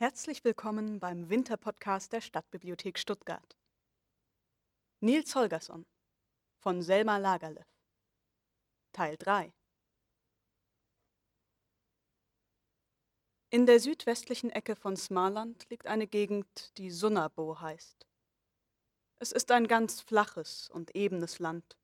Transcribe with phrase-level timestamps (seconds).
[0.00, 3.58] Herzlich willkommen beim Winterpodcast der Stadtbibliothek Stuttgart.
[5.00, 5.86] Nils Holgersson
[6.60, 7.66] von Selma Lagerlöf
[8.92, 9.52] Teil 3
[13.50, 18.06] In der südwestlichen Ecke von Smaland liegt eine Gegend, die Sunnabo heißt.
[19.18, 21.76] Es ist ein ganz flaches und ebenes Land.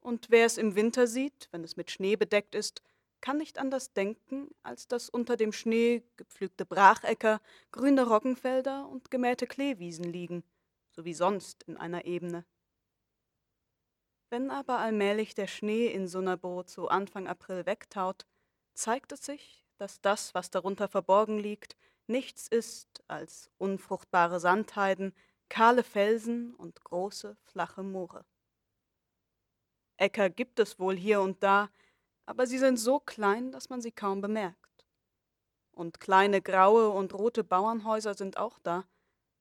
[0.00, 2.80] Und wer es im Winter sieht, wenn es mit Schnee bedeckt ist,
[3.24, 7.40] kann nicht anders denken, als dass unter dem Schnee gepflügte Brachecker,
[7.72, 10.44] grüne Roggenfelder und gemähte Kleewiesen liegen,
[10.90, 12.44] so wie sonst in einer Ebene.
[14.28, 18.26] Wenn aber allmählich der Schnee in Sunnabo zu Anfang April wegtaut,
[18.74, 25.14] zeigt es sich, dass das, was darunter verborgen liegt, nichts ist als unfruchtbare Sandheiden,
[25.48, 28.26] kahle Felsen und große, flache Moore.
[29.96, 31.70] Äcker gibt es wohl hier und da,
[32.26, 34.86] aber sie sind so klein, dass man sie kaum bemerkt.
[35.72, 38.84] Und kleine graue und rote Bauernhäuser sind auch da,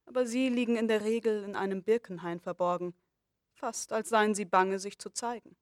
[0.05, 2.93] aber sie liegen in der Regel in einem Birkenhain verborgen,
[3.53, 5.55] fast als seien sie bange, sich zu zeigen.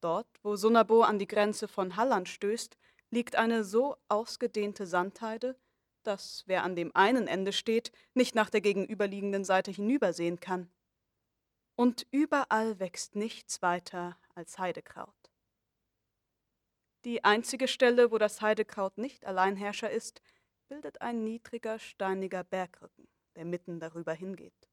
[0.00, 2.76] Dort, wo Sunnabo an die Grenze von Halland stößt,
[3.10, 5.56] liegt eine so ausgedehnte Sandheide,
[6.02, 10.70] dass wer an dem einen Ende steht, nicht nach der gegenüberliegenden Seite hinübersehen kann.
[11.76, 15.23] Und überall wächst nichts weiter als Heidekraut.
[17.04, 20.22] Die einzige Stelle, wo das Heidekraut nicht Alleinherrscher ist,
[20.68, 24.70] bildet ein niedriger, steiniger Bergrücken, der mitten darüber hingeht.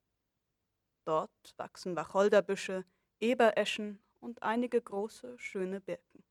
[1.04, 2.86] Dort wachsen Wacholderbüsche,
[3.20, 6.24] Ebereschen und einige große, schöne Birken.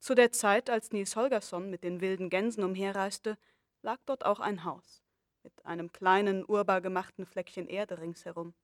[0.00, 3.38] Zu der Zeit, als Nils Holgersson mit den wilden Gänsen umherreiste,
[3.82, 5.02] lag dort auch ein Haus
[5.42, 8.54] mit einem kleinen, urbar gemachten Fleckchen Erde ringsherum.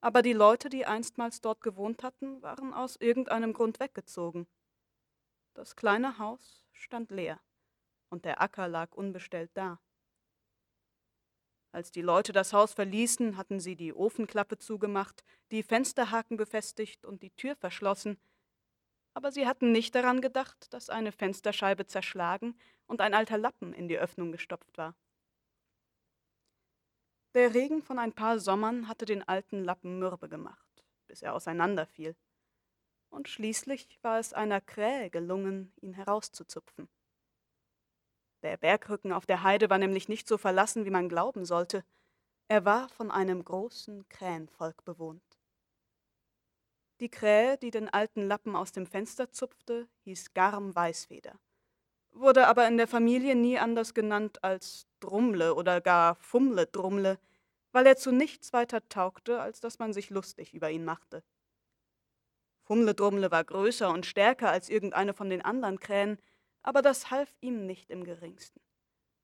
[0.00, 4.46] Aber die Leute, die einstmals dort gewohnt hatten, waren aus irgendeinem Grund weggezogen.
[5.54, 7.40] Das kleine Haus stand leer
[8.10, 9.80] und der Acker lag unbestellt da.
[11.72, 17.22] Als die Leute das Haus verließen, hatten sie die Ofenklappe zugemacht, die Fensterhaken befestigt und
[17.22, 18.18] die Tür verschlossen,
[19.18, 22.56] aber sie hatten nicht daran gedacht, dass eine Fensterscheibe zerschlagen
[22.86, 24.94] und ein alter Lappen in die Öffnung gestopft war.
[27.38, 32.16] Der Regen von ein paar Sommern hatte den alten Lappen mürbe gemacht, bis er auseinanderfiel.
[33.10, 36.88] Und schließlich war es einer Krähe gelungen, ihn herauszuzupfen.
[38.42, 41.84] Der Bergrücken auf der Heide war nämlich nicht so verlassen, wie man glauben sollte.
[42.48, 45.38] Er war von einem großen Krähenvolk bewohnt.
[46.98, 51.38] Die Krähe, die den alten Lappen aus dem Fenster zupfte, hieß Garm Weißfeder,
[52.10, 57.20] wurde aber in der Familie nie anders genannt als Drummle oder gar Fummle Drummle,
[57.78, 61.22] weil er zu nichts weiter taugte, als dass man sich lustig über ihn machte.
[62.64, 66.18] Fummle Drummle war größer und stärker als irgendeine von den anderen Krähen,
[66.64, 68.60] aber das half ihm nicht im geringsten.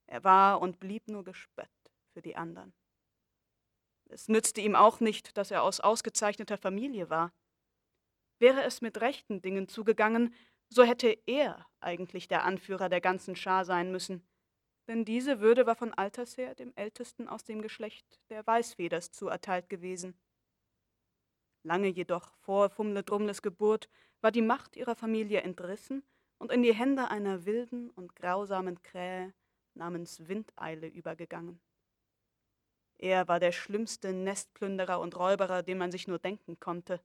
[0.07, 1.67] Er war und blieb nur Gespött
[2.13, 2.73] für die anderen.
[4.05, 7.33] Es nützte ihm auch nicht, dass er aus ausgezeichneter Familie war.
[8.39, 10.33] Wäre es mit rechten Dingen zugegangen,
[10.69, 14.25] so hätte er eigentlich der Anführer der ganzen Schar sein müssen,
[14.87, 19.69] denn diese Würde war von alters her dem Ältesten aus dem Geschlecht der Weißfeders zuerteilt
[19.69, 20.17] gewesen.
[21.63, 23.89] Lange jedoch vor Fumle Drumles Geburt
[24.21, 26.03] war die Macht ihrer Familie entrissen
[26.37, 29.33] und in die Hände einer wilden und grausamen Krähe
[29.73, 31.59] namens Windeile übergegangen.
[32.97, 37.01] Er war der schlimmste Nestplünderer und Räuberer, den man sich nur denken konnte,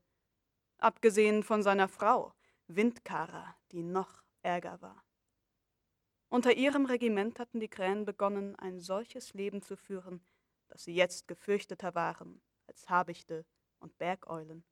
[0.79, 2.33] abgesehen von seiner Frau,
[2.69, 5.03] Windkara, die noch ärger war.
[6.31, 10.25] Unter ihrem Regiment hatten die Krähen begonnen, ein solches Leben zu führen,
[10.69, 13.45] dass sie jetzt gefürchteter waren als Habichte
[13.81, 14.65] und Bergeulen.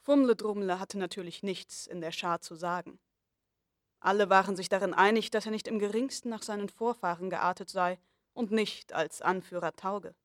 [0.00, 2.98] Fumle-Drumle hatte natürlich nichts in der Schar zu sagen.
[4.00, 8.00] Alle waren sich darin einig, dass er nicht im geringsten nach seinen Vorfahren geartet sei
[8.32, 10.16] und nicht als Anführer tauge.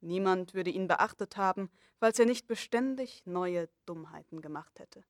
[0.00, 5.04] Niemand würde ihn beachtet haben, falls er nicht beständig neue Dummheiten gemacht hätte.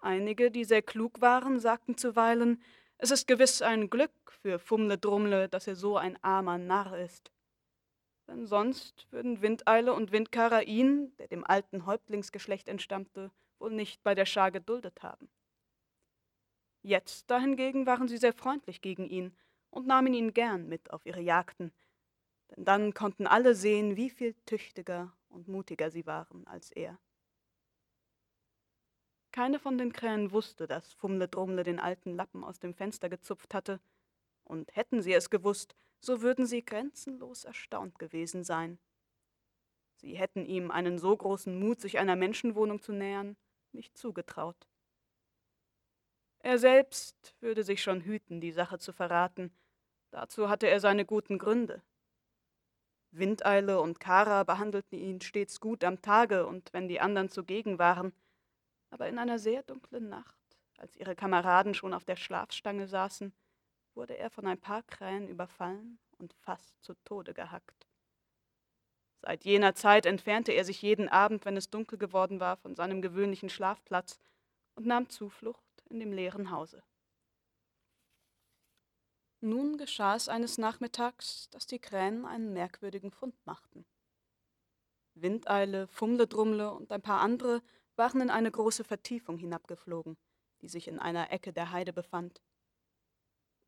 [0.00, 2.62] Einige, die sehr klug waren, sagten zuweilen,
[2.98, 4.12] es ist gewiss ein Glück
[4.42, 7.30] für Fumle Drumle, dass er so ein armer Narr ist.
[8.26, 14.14] Denn sonst würden Windeile und Windkara ihn, der dem alten Häuptlingsgeschlecht entstammte, wohl nicht bei
[14.14, 15.28] der Schar geduldet haben.
[16.82, 19.36] Jetzt dahingegen waren sie sehr freundlich gegen ihn
[19.70, 21.72] und nahmen ihn gern mit auf ihre Jagden,
[22.50, 26.98] denn dann konnten alle sehen, wie viel tüchtiger und mutiger sie waren als er.
[29.38, 33.54] Keine von den Krähen wusste, dass Fumle Drumle den alten Lappen aus dem Fenster gezupft
[33.54, 33.78] hatte,
[34.42, 38.80] und hätten sie es gewusst, so würden sie grenzenlos erstaunt gewesen sein.
[39.94, 43.36] Sie hätten ihm einen so großen Mut, sich einer Menschenwohnung zu nähern,
[43.70, 44.66] nicht zugetraut.
[46.40, 49.52] Er selbst würde sich schon hüten, die Sache zu verraten.
[50.10, 51.80] Dazu hatte er seine guten Gründe.
[53.12, 58.12] Windeile und Kara behandelten ihn stets gut am Tage und wenn die anderen zugegen waren,
[58.90, 60.38] aber in einer sehr dunklen Nacht,
[60.78, 63.32] als ihre Kameraden schon auf der Schlafstange saßen,
[63.94, 67.86] wurde er von ein paar Krähen überfallen und fast zu Tode gehackt.
[69.20, 73.02] Seit jener Zeit entfernte er sich jeden Abend, wenn es dunkel geworden war, von seinem
[73.02, 74.20] gewöhnlichen Schlafplatz
[74.76, 76.82] und nahm Zuflucht in dem leeren Hause.
[79.40, 83.84] Nun geschah es eines Nachmittags, dass die Krähen einen merkwürdigen Fund machten.
[85.14, 87.62] Windeile, Fumledrummle und ein paar andere
[87.98, 90.16] waren in eine große Vertiefung hinabgeflogen,
[90.62, 92.40] die sich in einer Ecke der Heide befand.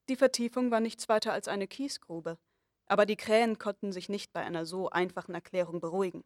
[0.09, 2.39] Die Vertiefung war nichts weiter als eine Kiesgrube,
[2.87, 6.25] aber die Krähen konnten sich nicht bei einer so einfachen Erklärung beruhigen.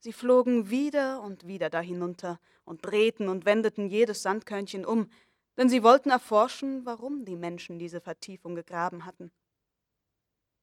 [0.00, 5.10] Sie flogen wieder und wieder da hinunter und drehten und wendeten jedes Sandkörnchen um,
[5.56, 9.32] denn sie wollten erforschen, warum die Menschen diese Vertiefung gegraben hatten.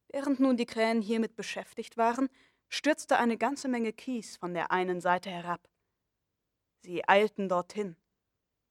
[0.08, 2.30] Während nun die Krähen hiermit beschäftigt waren,
[2.70, 5.68] stürzte eine ganze Menge Kies von der einen Seite herab.
[6.86, 7.96] Sie eilten dorthin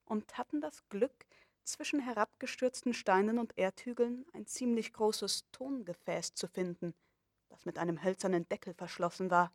[0.05, 1.27] und hatten das Glück,
[1.65, 6.95] zwischen herabgestürzten Steinen und Erdhügeln ein ziemlich großes Tongefäß zu finden,
[7.49, 9.53] das mit einem hölzernen Deckel verschlossen war.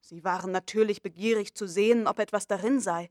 [0.00, 3.10] Sie waren natürlich begierig zu sehen, ob etwas darin sei,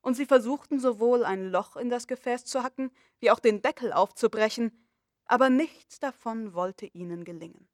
[0.00, 2.90] und sie versuchten sowohl ein Loch in das Gefäß zu hacken,
[3.20, 4.84] wie auch den Deckel aufzubrechen,
[5.26, 7.68] aber nichts davon wollte ihnen gelingen.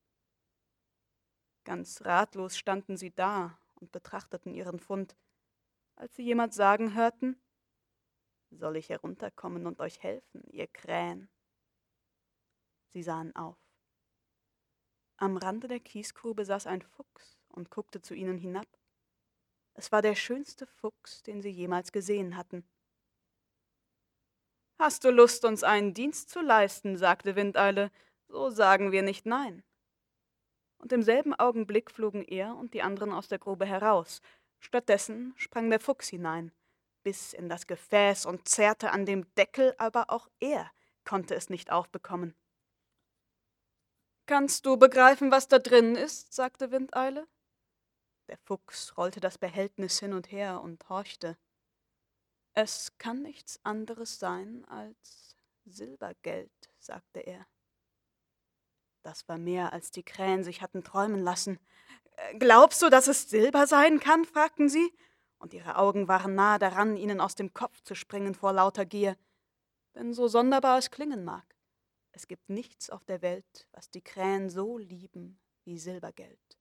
[1.64, 5.16] Ganz ratlos standen sie da und betrachteten ihren Fund,
[5.96, 7.40] als sie jemand sagen hörten,
[8.50, 11.28] soll ich herunterkommen und euch helfen, ihr Krähen?
[12.93, 13.58] Sie sahen auf.
[15.16, 18.69] Am Rande der Kiesgrube saß ein Fuchs und guckte zu ihnen hinab.
[19.75, 22.66] Es war der schönste Fuchs, den sie jemals gesehen hatten.
[24.78, 26.96] Hast du Lust, uns einen Dienst zu leisten?
[26.96, 27.90] sagte Windeile.
[28.28, 29.62] So sagen wir nicht nein.
[30.78, 34.20] Und im selben Augenblick flogen er und die anderen aus der Grube heraus.
[34.58, 36.52] Stattdessen sprang der Fuchs hinein
[37.06, 40.68] biss in das Gefäß und zerrte an dem Deckel, aber auch er
[41.04, 42.34] konnte es nicht aufbekommen.
[44.26, 46.32] Kannst du begreifen, was da drin ist?
[46.32, 47.28] sagte Windeile.
[48.26, 51.38] Der Fuchs rollte das Behältnis hin und her und horchte.
[52.54, 56.50] Es kann nichts anderes sein als Silbergeld,
[56.80, 57.46] sagte er.
[59.06, 61.60] Das war mehr, als die Krähen sich hatten träumen lassen.
[62.40, 64.24] Glaubst du, dass es Silber sein kann?
[64.24, 64.92] fragten sie
[65.38, 69.16] und ihre Augen waren nahe daran, ihnen aus dem Kopf zu springen vor lauter Gier.
[69.94, 71.54] Denn so sonderbar es klingen mag,
[72.10, 76.58] es gibt nichts auf der Welt, was die Krähen so lieben wie Silbergeld.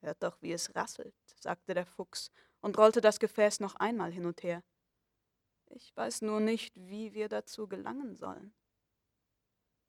[0.00, 4.26] Hört doch, wie es rasselt, sagte der Fuchs und rollte das Gefäß noch einmal hin
[4.26, 4.64] und her.
[5.66, 8.52] Ich weiß nur nicht, wie wir dazu gelangen sollen.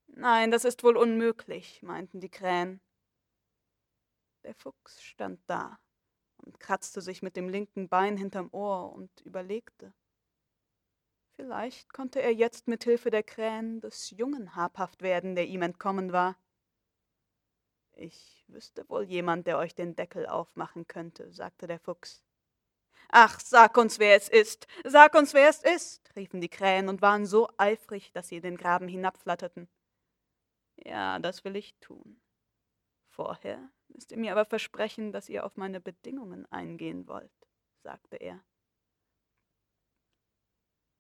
[0.07, 2.81] Nein, das ist wohl unmöglich, meinten die Krähen.
[4.43, 5.77] Der Fuchs stand da,
[6.37, 9.93] und kratzte sich mit dem linken Bein hinterm Ohr und überlegte.
[11.35, 16.11] Vielleicht konnte er jetzt mit Hilfe der Krähen des Jungen habhaft werden, der ihm entkommen
[16.11, 16.35] war.
[17.91, 22.23] Ich wüsste wohl jemand, der euch den Deckel aufmachen könnte, sagte der Fuchs.
[23.09, 27.01] Ach, sag uns, wer es ist, sag uns, wer es ist, riefen die Krähen und
[27.01, 29.67] waren so eifrig, dass sie in den Graben hinabflatterten.
[30.85, 32.21] Ja, das will ich tun.
[33.09, 37.31] Vorher müsst ihr mir aber versprechen, dass ihr auf meine Bedingungen eingehen wollt,
[37.83, 38.43] sagte er.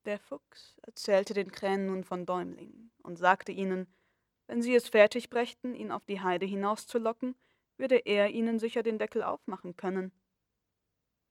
[0.05, 3.93] Der Fuchs erzählte den Krähen nun von Däumling und sagte ihnen,
[4.47, 7.35] wenn sie es fertig brächten, ihn auf die Heide hinauszulocken,
[7.75, 10.11] würde er ihnen sicher den Deckel aufmachen können.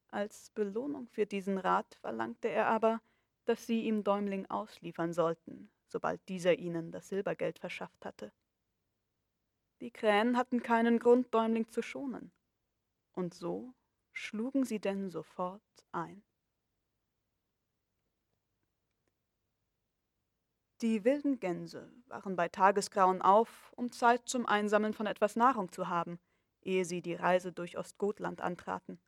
[0.09, 3.00] Als Belohnung für diesen Rat verlangte er aber,
[3.47, 8.33] dass sie ihm Däumling ausliefern sollten, sobald dieser ihnen das Silbergeld verschafft hatte.
[9.81, 12.33] Die Krähen hatten keinen Grund, Däumling zu schonen.
[13.12, 13.75] Und so
[14.12, 15.62] schlugen sie denn sofort
[15.93, 16.23] ein.
[20.83, 25.88] Die wilden Gänse waren bei Tagesgrauen auf, um Zeit zum Einsammeln von etwas Nahrung zu
[25.88, 26.19] haben,
[26.61, 29.00] ehe sie die Reise durch Ostgotland antraten.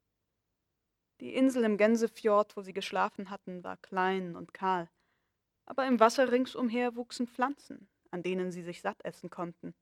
[1.21, 4.89] Die Insel im Gänsefjord, wo sie geschlafen hatten, war klein und kahl,
[5.69, 9.75] aber im Wasser ringsumher wuchsen Pflanzen, an denen sie sich satt essen konnten.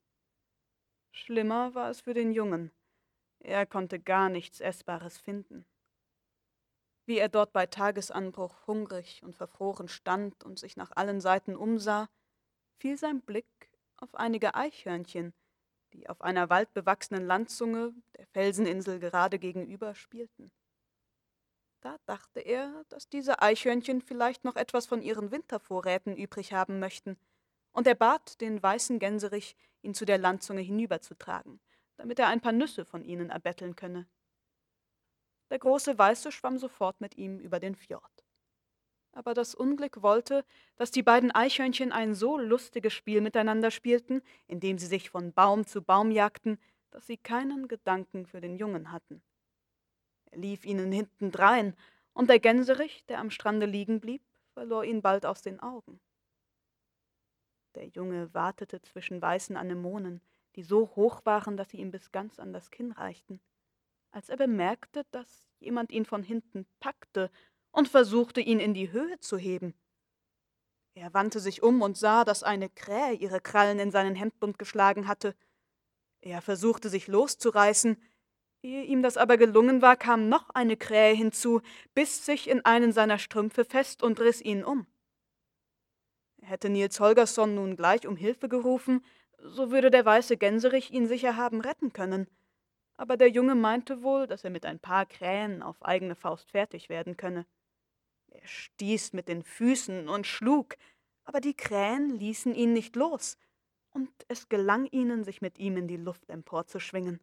[1.11, 2.71] Schlimmer war es für den Jungen.
[3.39, 5.65] Er konnte gar nichts Essbares finden.
[7.05, 12.09] Wie er dort bei Tagesanbruch hungrig und verfroren stand und sich nach allen Seiten umsah,
[12.79, 15.33] fiel sein Blick auf einige Eichhörnchen,
[15.93, 20.51] die auf einer waldbewachsenen Landzunge der Felseninsel gerade gegenüber spielten.
[21.87, 27.17] Da dachte er, dass diese Eichhörnchen vielleicht noch etwas von ihren Wintervorräten übrig haben möchten,
[27.71, 31.61] und er bat den weißen Gänserich, ihn zu der Landzunge hinüberzutragen,
[31.95, 34.05] damit er ein paar Nüsse von ihnen erbetteln könne.
[35.49, 38.25] Der große Weiße schwamm sofort mit ihm über den Fjord.
[39.13, 40.43] Aber das Unglück wollte,
[40.75, 45.65] dass die beiden Eichhörnchen ein so lustiges Spiel miteinander spielten, indem sie sich von Baum
[45.65, 46.59] zu Baum jagten,
[46.91, 49.23] dass sie keinen Gedanken für den Jungen hatten.
[50.31, 51.75] Er lief ihnen hintendrein,
[52.13, 55.99] und der Gänserich, der am Strande liegen blieb, verlor ihn bald aus den Augen.
[57.75, 60.21] Der Junge wartete zwischen weißen Anemonen,
[60.55, 63.39] die so hoch waren, dass sie ihm bis ganz an das Kinn reichten
[64.17, 67.29] als er bemerkte, dass jemand ihn von hinten packte
[67.71, 69.73] und versuchte, ihn in die Höhe zu heben.
[70.95, 75.07] Er wandte sich um und sah, dass eine Krähe ihre Krallen in seinen Hemdbund geschlagen
[75.07, 75.35] hatte.
[76.21, 78.01] Er versuchte sich loszureißen,
[78.67, 81.61] ehe ihm das aber gelungen war, kam noch eine Krähe hinzu,
[81.93, 84.85] biss sich in einen seiner Strümpfe fest und riss ihn um.
[86.41, 89.03] Hätte Nils Holgersson nun gleich um Hilfe gerufen,
[89.39, 92.27] so würde der weiße Gänserich ihn sicher haben retten können
[92.97, 96.89] aber der Junge meinte wohl, dass er mit ein paar Krähen auf eigene Faust fertig
[96.89, 97.45] werden könne.
[98.29, 100.75] Er stieß mit den Füßen und schlug,
[101.23, 103.37] aber die Krähen ließen ihn nicht los,
[103.91, 107.19] und es gelang ihnen, sich mit ihm in die Luft emporzuschwingen.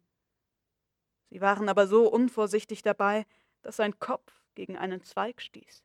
[1.29, 3.25] Sie waren aber so unvorsichtig dabei,
[3.61, 5.83] dass sein Kopf gegen einen Zweig stieß.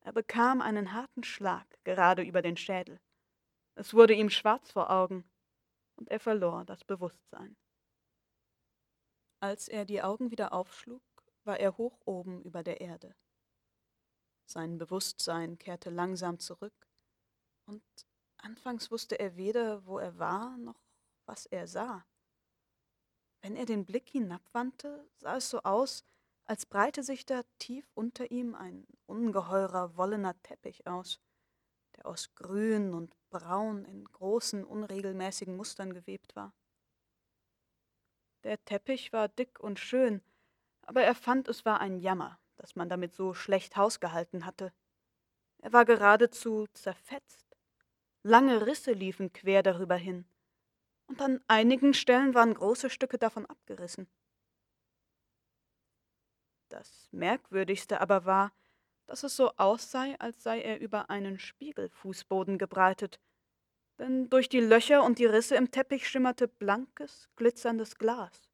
[0.00, 3.00] Er bekam einen harten Schlag gerade über den Schädel.
[3.74, 5.28] Es wurde ihm schwarz vor Augen,
[5.96, 7.56] und er verlor das Bewusstsein.
[9.40, 11.02] Als er die Augen wieder aufschlug,
[11.44, 13.14] war er hoch oben über der Erde.
[14.46, 16.88] Sein Bewusstsein kehrte langsam zurück,
[17.66, 17.82] und
[18.38, 20.80] anfangs wusste er weder, wo er war, noch
[21.26, 22.06] was er sah.
[23.42, 26.04] Wenn er den Blick hinabwandte, sah es so aus,
[26.44, 31.20] als breite sich da tief unter ihm ein ungeheurer wollener Teppich aus,
[31.96, 36.54] der aus grün und braun in großen, unregelmäßigen Mustern gewebt war.
[38.44, 40.22] Der Teppich war dick und schön,
[40.82, 44.72] aber er fand, es war ein Jammer, dass man damit so schlecht hausgehalten hatte.
[45.58, 47.56] Er war geradezu zerfetzt.
[48.22, 50.26] Lange Risse liefen quer darüber hin,
[51.06, 54.08] und an einigen Stellen waren große Stücke davon abgerissen.
[56.68, 58.52] Das Merkwürdigste aber war,
[59.06, 63.20] dass es so aussah, als sei er über einen Spiegelfußboden gebreitet,
[63.98, 68.50] denn durch die Löcher und die Risse im Teppich schimmerte blankes, glitzerndes Glas.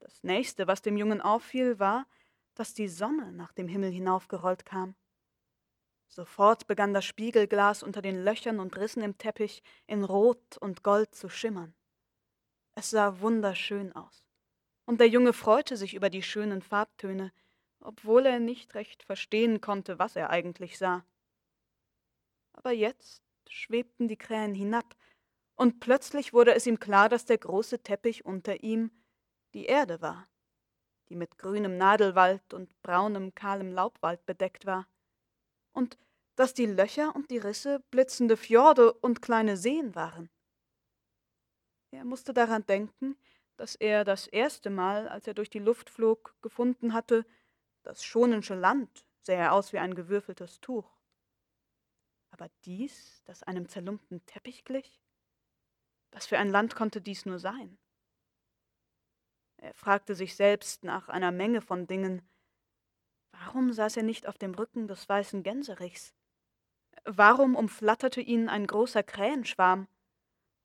[0.00, 2.06] Das nächste, was dem Jungen auffiel, war,
[2.54, 4.96] dass die Sonne nach dem Himmel hinaufgerollt kam.
[6.08, 11.14] Sofort begann das Spiegelglas unter den Löchern und Rissen im Teppich in Rot und Gold
[11.14, 11.74] zu schimmern.
[12.74, 14.26] Es sah wunderschön aus,
[14.86, 17.32] und der Junge freute sich über die schönen Farbtöne,
[17.80, 21.04] obwohl er nicht recht verstehen konnte, was er eigentlich sah.
[22.52, 24.96] Aber jetzt schwebten die Krähen hinab,
[25.56, 28.90] und plötzlich wurde es ihm klar, dass der große Teppich unter ihm
[29.54, 30.28] die Erde war,
[31.08, 34.86] die mit grünem Nadelwald und braunem, kahlem Laubwald bedeckt war,
[35.78, 35.96] und
[36.34, 40.28] dass die Löcher und die Risse blitzende Fjorde und kleine Seen waren.
[41.92, 43.16] Er musste daran denken,
[43.56, 47.24] dass er das erste Mal, als er durch die Luft flog, gefunden hatte,
[47.84, 50.98] das schonensche Land sähe aus wie ein gewürfeltes Tuch.
[52.30, 55.00] Aber dies, das einem zerlumpten Teppich glich?
[56.10, 57.78] Was für ein Land konnte dies nur sein?
[59.58, 62.28] Er fragte sich selbst nach einer Menge von Dingen.
[63.44, 66.14] Warum saß er nicht auf dem Rücken des weißen Gänserichs?
[67.04, 69.88] Warum umflatterte ihn ein großer Krähenschwarm?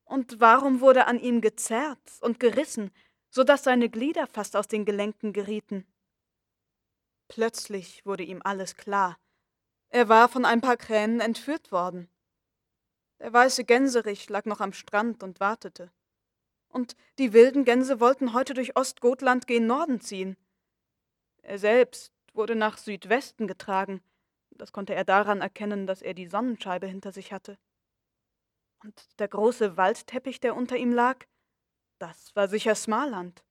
[0.04, 2.90] Und warum wurde an ihm gezerrt und gerissen,
[3.30, 5.86] so dass seine Glieder fast aus den Gelenken gerieten?
[7.28, 9.18] Plötzlich wurde ihm alles klar.
[9.88, 12.08] Er war von ein paar Krähen entführt worden.
[13.20, 15.90] Der weiße Gänserich lag noch am Strand und wartete.
[16.68, 20.36] Und die wilden Gänse wollten heute durch Ostgotland gen Norden ziehen.
[21.42, 24.02] Er selbst wurde nach Südwesten getragen.
[24.50, 27.58] Das konnte er daran erkennen, dass er die Sonnenscheibe hinter sich hatte.
[28.82, 31.24] Und der große Waldteppich, der unter ihm lag,
[31.98, 33.44] das war sicher Smarland.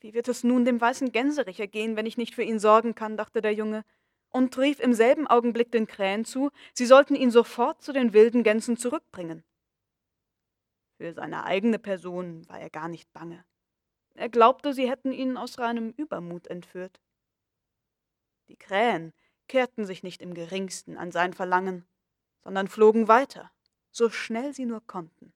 [0.00, 3.16] Wie wird es nun dem weißen Gänserich ergehen, wenn ich nicht für ihn sorgen kann,
[3.16, 3.84] dachte der Junge
[4.30, 8.42] und rief im selben Augenblick den Krähen zu, sie sollten ihn sofort zu den wilden
[8.42, 9.44] Gänsen zurückbringen.
[10.96, 13.44] Für seine eigene Person war er gar nicht bange.
[14.14, 17.00] Er glaubte, sie hätten ihn aus reinem Übermut entführt.
[18.50, 19.12] Die Krähen
[19.46, 21.86] kehrten sich nicht im geringsten an sein Verlangen,
[22.42, 23.52] sondern flogen weiter,
[23.92, 25.32] so schnell sie nur konnten.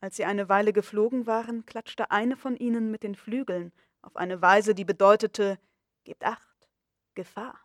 [0.00, 3.72] Als sie eine Weile geflogen waren, klatschte eine von ihnen mit den Flügeln
[4.02, 5.58] auf eine Weise, die bedeutete,
[6.04, 6.68] gebt acht,
[7.14, 7.58] Gefahr.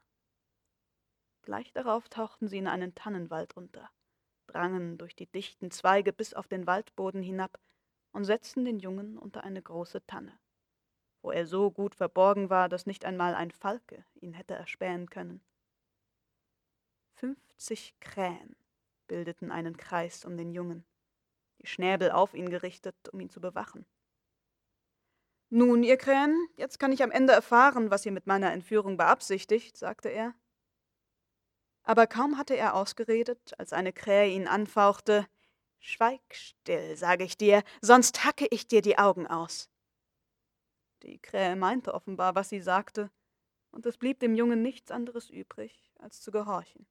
[1.41, 3.89] Gleich darauf tauchten sie in einen Tannenwald unter,
[4.47, 7.59] drangen durch die dichten Zweige bis auf den Waldboden hinab
[8.13, 10.39] und setzten den Jungen unter eine große Tanne,
[11.25, 15.41] wo er so gut verborgen war, dass nicht einmal ein Falke ihn hätte erspähen können.
[17.15, 18.55] Fünfzig Krähen
[19.07, 20.85] bildeten einen Kreis um den Jungen,
[21.63, 23.87] die Schnäbel auf ihn gerichtet, um ihn zu bewachen.
[25.49, 29.77] Nun, ihr Krähen, jetzt kann ich am Ende erfahren, was ihr mit meiner Entführung beabsichtigt,
[29.77, 30.35] sagte er.
[31.81, 35.25] Aber kaum hatte er ausgeredet, als eine Krähe ihn anfauchte
[35.79, 39.69] Schweig still, sage ich dir, sonst hacke ich dir die Augen aus.
[41.05, 43.11] Die Krähe meinte offenbar, was sie sagte,
[43.69, 46.87] und es blieb dem Jungen nichts anderes übrig, als zu gehorchen.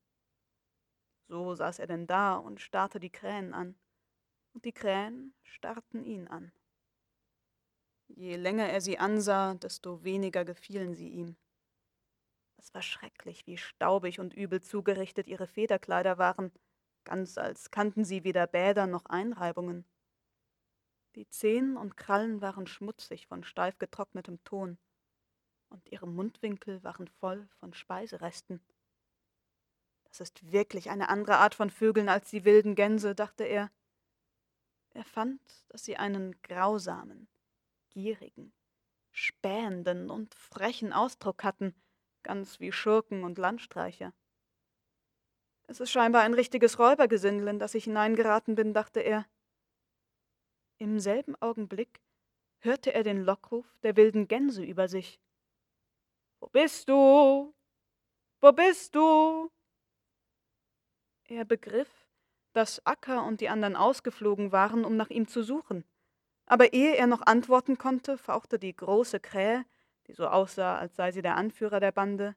[1.26, 3.75] So saß er denn da und starrte die Krähen an,
[4.52, 6.52] und die Krähen starrten ihn an.
[8.06, 11.37] Je länger er sie ansah, desto weniger gefielen sie ihm.
[12.56, 16.52] Es war schrecklich, wie staubig und übel zugerichtet ihre Federkleider waren,
[17.02, 19.85] ganz als kannten sie weder Bäder noch Einreibungen.
[21.14, 24.78] Die Zehen und Krallen waren schmutzig von steif getrocknetem Ton,
[25.68, 28.61] und ihre Mundwinkel waren voll von Speiseresten.
[30.04, 33.71] Das ist wirklich eine andere Art von Vögeln als die wilden Gänse, dachte er.
[34.90, 37.26] Er fand, dass sie einen grausamen,
[37.90, 38.52] gierigen,
[39.11, 41.75] spähenden und frechen Ausdruck hatten,
[42.23, 44.12] ganz wie Schurken und Landstreicher.
[45.66, 49.26] Es ist scheinbar ein richtiges Räubergesindel, in das ich hineingeraten bin, dachte er.
[50.78, 52.00] Im selben Augenblick
[52.59, 55.21] hörte er den Lockruf der wilden Gänse über sich.
[56.40, 57.54] Wo bist du?
[58.40, 59.50] Wo bist du?
[61.25, 61.90] Er begriff,
[62.52, 65.85] dass Acker und die anderen ausgeflogen waren, um nach ihm zu suchen.
[66.47, 69.64] Aber ehe er noch antworten konnte, fauchte die große Krähe,
[70.07, 72.37] die so aussah, als sei sie der Anführer der Bande.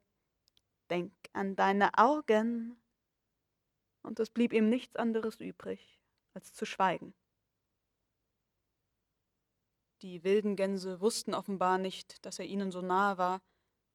[0.90, 2.82] Denk an deine Augen.
[4.04, 6.00] Und es blieb ihm nichts anderes übrig,
[6.34, 7.14] als zu schweigen.
[10.02, 13.42] Die wilden Gänse wussten offenbar nicht, dass er ihnen so nahe war.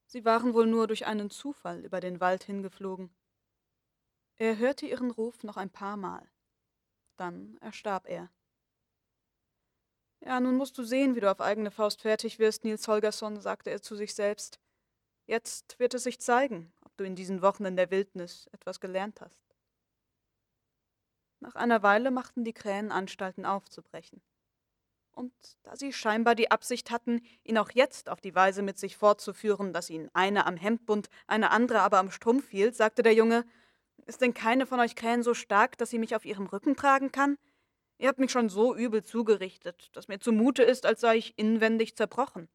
[0.06, 3.14] Sie waren wohl nur durch einen Zufall über den Wald hingeflogen.
[4.36, 6.28] Er hörte ihren Ruf noch ein paar Mal.
[7.16, 8.30] Dann erstarb er.
[10.20, 13.70] Ja, nun musst du sehen, wie du auf eigene Faust fertig wirst, Nils Holgersson, sagte
[13.70, 14.60] er zu sich selbst.
[15.26, 19.20] Jetzt wird es sich zeigen, ob du in diesen Wochen in der Wildnis etwas gelernt
[19.20, 19.40] hast.
[21.40, 24.22] Nach einer Weile machten die Krähen Anstalten aufzubrechen.
[25.12, 28.96] Und da sie scheinbar die Absicht hatten, ihn auch jetzt auf die Weise mit sich
[28.96, 33.44] fortzuführen, dass ihn eine am Hemdbund, eine andere aber am Strumpf hielt, sagte der Junge,
[34.06, 37.12] ist denn keine von euch Krähen so stark, dass sie mich auf ihrem Rücken tragen
[37.12, 37.36] kann?
[37.98, 41.94] Ihr habt mich schon so übel zugerichtet, dass mir zumute ist, als sei ich inwendig
[41.94, 42.48] zerbrochen.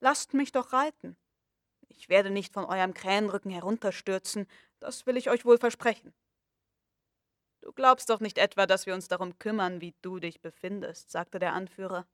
[0.00, 1.16] Lasst mich doch reiten.
[1.88, 4.46] Ich werde nicht von eurem Krähenrücken herunterstürzen,
[4.78, 6.14] das will ich euch wohl versprechen.
[7.60, 11.38] Du glaubst doch nicht etwa, dass wir uns darum kümmern, wie du dich befindest, sagte
[11.38, 12.06] der Anführer.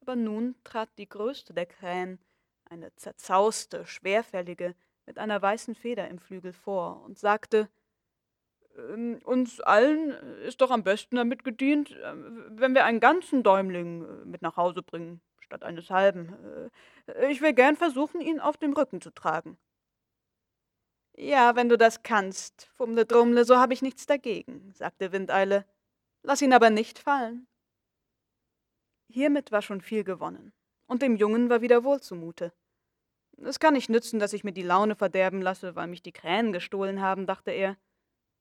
[0.00, 2.18] Aber nun trat die größte der Krähen,
[2.64, 4.74] eine zerzauste, schwerfällige,
[5.06, 7.68] mit einer weißen Feder im Flügel vor und sagte,
[8.76, 10.10] ähm, uns allen
[10.46, 12.14] ist doch am besten damit gedient, äh,
[12.48, 16.70] wenn wir einen ganzen Däumling äh, mit nach Hause bringen, statt eines halben.
[17.06, 19.58] Äh, ich will gern versuchen, ihn auf dem Rücken zu tragen.
[21.22, 25.64] Ja, wenn du das kannst, Fumle Drumle, so habe ich nichts dagegen, sagte Windeile.
[26.24, 27.46] Lass ihn aber nicht fallen.
[29.08, 30.52] Hiermit war schon viel gewonnen,
[30.88, 32.52] und dem Jungen war wieder wohl zumute.
[33.36, 36.52] Es kann nicht nützen, dass ich mir die Laune verderben lasse, weil mich die Krähen
[36.52, 37.76] gestohlen haben, dachte er.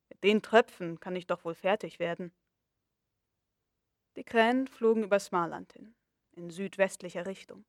[0.10, 2.34] Mit den Tröpfen kann ich doch wohl fertig werden.
[4.16, 5.94] Die Krähen flogen über Smarland hin,
[6.32, 7.64] in südwestlicher Richtung.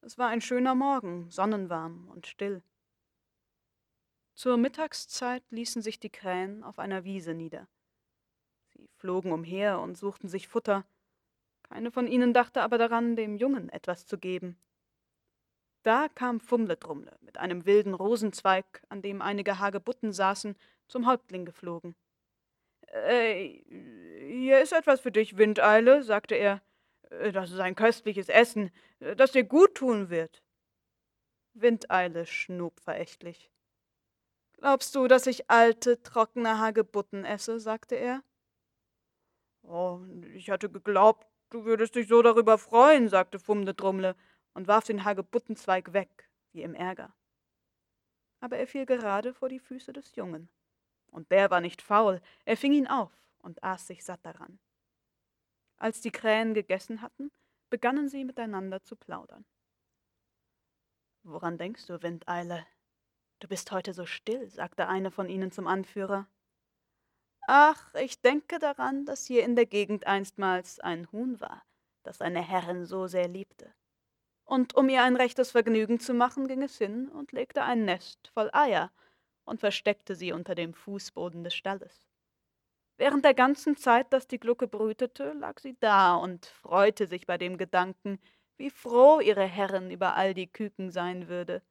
[0.00, 2.64] Es war ein schöner Morgen, sonnenwarm und still.
[4.40, 7.68] Zur Mittagszeit ließen sich die Krähen auf einer Wiese nieder.
[8.72, 10.86] Sie flogen umher und suchten sich Futter.
[11.64, 14.58] Keine von ihnen dachte aber daran, dem Jungen etwas zu geben.
[15.82, 20.56] Da kam Fumledrumle mit einem wilden Rosenzweig, an dem einige Hagebutten saßen,
[20.88, 21.94] zum Häuptling geflogen.
[22.86, 23.60] Äh,
[24.26, 26.62] hier ist etwas für dich, Windeile, sagte er.
[27.10, 30.42] Das ist ein köstliches Essen, das dir gut tun wird.
[31.52, 33.50] Windeile schnob verächtlich.
[34.60, 37.58] Glaubst du, dass ich alte, trockene Hagebutten esse?
[37.58, 38.22] sagte er.
[39.62, 40.00] Oh,
[40.34, 44.14] ich hatte geglaubt, du würdest dich so darüber freuen, sagte Fumle
[44.52, 47.14] und warf den Hagebuttenzweig weg, wie im Ärger.
[48.40, 50.50] Aber er fiel gerade vor die Füße des Jungen.
[51.10, 54.58] Und der war nicht faul, er fing ihn auf und aß sich satt daran.
[55.78, 57.30] Als die Krähen gegessen hatten,
[57.70, 59.46] begannen sie miteinander zu plaudern.
[61.22, 62.66] Woran denkst du, Windeile?
[63.40, 66.28] Du bist heute so still, sagte eine von ihnen zum Anführer.
[67.46, 71.62] Ach, ich denke daran, dass hier in der Gegend einstmals ein Huhn war,
[72.02, 73.74] das seine Herrin so sehr liebte.
[74.44, 78.28] Und um ihr ein rechtes Vergnügen zu machen, ging es hin und legte ein Nest
[78.34, 78.92] voll Eier
[79.44, 82.08] und versteckte sie unter dem Fußboden des Stalles.
[82.98, 87.38] Während der ganzen Zeit, dass die Glucke brütete, lag sie da und freute sich bei
[87.38, 88.20] dem Gedanken,
[88.58, 91.62] wie froh ihre Herrin über all die Küken sein würde.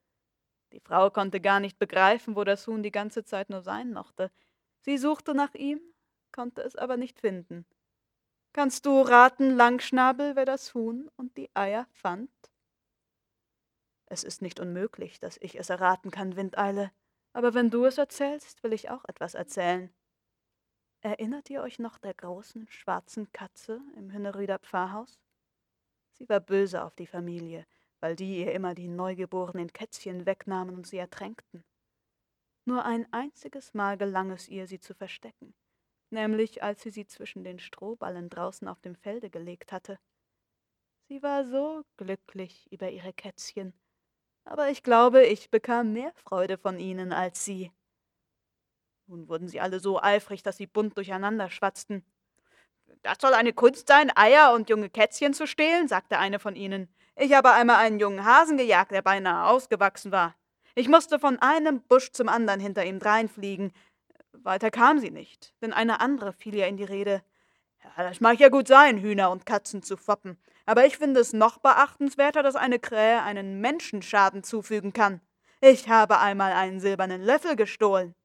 [0.71, 4.31] Die Frau konnte gar nicht begreifen, wo das Huhn die ganze Zeit nur sein mochte.
[4.81, 5.79] Sie suchte nach ihm,
[6.31, 7.65] konnte es aber nicht finden.
[8.53, 12.31] Kannst du raten, Langschnabel, wer das Huhn und die Eier fand?
[14.07, 16.91] Es ist nicht unmöglich, dass ich es erraten kann, Windeile,
[17.31, 19.93] aber wenn du es erzählst, will ich auch etwas erzählen.
[21.01, 25.19] Erinnert ihr euch noch der großen, schwarzen Katze im Hünnerüder Pfarrhaus?
[26.13, 27.65] Sie war böse auf die Familie,
[27.99, 31.63] weil die ihr immer die neugeborenen Kätzchen wegnahmen und sie ertränkten.
[32.65, 35.55] Nur ein einziges Mal gelang es ihr, sie zu verstecken,
[36.11, 39.99] nämlich als sie sie zwischen den Strohballen draußen auf dem Felde gelegt hatte.
[41.07, 43.73] Sie war so glücklich über ihre Kätzchen,
[44.45, 47.71] aber ich glaube, ich bekam mehr Freude von ihnen als sie.
[49.07, 52.05] Nun wurden sie alle so eifrig, dass sie bunt durcheinander schwatzten.
[53.01, 56.93] Das soll eine Kunst sein, Eier und junge Kätzchen zu stehlen, sagte eine von ihnen.
[57.21, 60.35] Ich habe einmal einen jungen Hasen gejagt, der beinahe ausgewachsen war.
[60.73, 63.73] Ich musste von einem Busch zum anderen hinter ihm dreinfliegen.
[64.31, 67.21] Weiter kam sie nicht, denn eine andere fiel ihr in die Rede.
[67.83, 71.33] Ja, das mag ja gut sein, Hühner und Katzen zu foppen, aber ich finde es
[71.33, 75.19] noch beachtenswerter, dass eine Krähe einen Menschen Schaden zufügen kann.
[75.59, 78.15] Ich habe einmal einen silbernen Löffel gestohlen.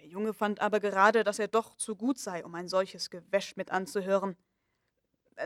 [0.00, 3.54] Der Junge fand aber gerade, dass er doch zu gut sei, um ein solches Gewäsch
[3.54, 4.36] mit anzuhören.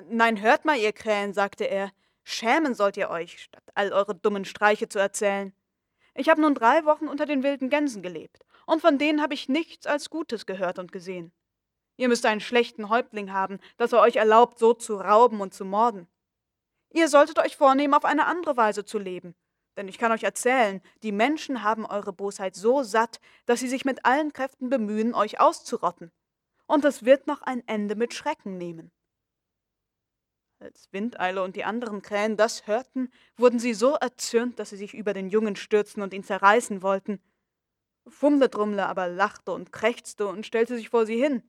[0.09, 1.90] Nein, hört mal, ihr Krähen, sagte er,
[2.22, 5.53] schämen sollt ihr euch, statt all eure dummen Streiche zu erzählen.
[6.14, 9.48] Ich habe nun drei Wochen unter den wilden Gänsen gelebt, und von denen habe ich
[9.48, 11.33] nichts als Gutes gehört und gesehen.
[11.96, 15.64] Ihr müsst einen schlechten Häuptling haben, dass er euch erlaubt, so zu rauben und zu
[15.64, 16.07] morden.
[16.90, 19.35] Ihr solltet euch vornehmen, auf eine andere Weise zu leben,
[19.76, 23.85] denn ich kann euch erzählen, die Menschen haben eure Bosheit so satt, dass sie sich
[23.85, 26.12] mit allen Kräften bemühen, euch auszurotten.
[26.66, 28.92] Und es wird noch ein Ende mit Schrecken nehmen.
[30.61, 34.92] Als Windeile und die anderen Krähen das hörten, wurden sie so erzürnt, dass sie sich
[34.92, 37.18] über den Jungen stürzten und ihn zerreißen wollten.
[38.07, 41.42] Fumledrumle aber lachte und krächzte und stellte sich vor sie hin.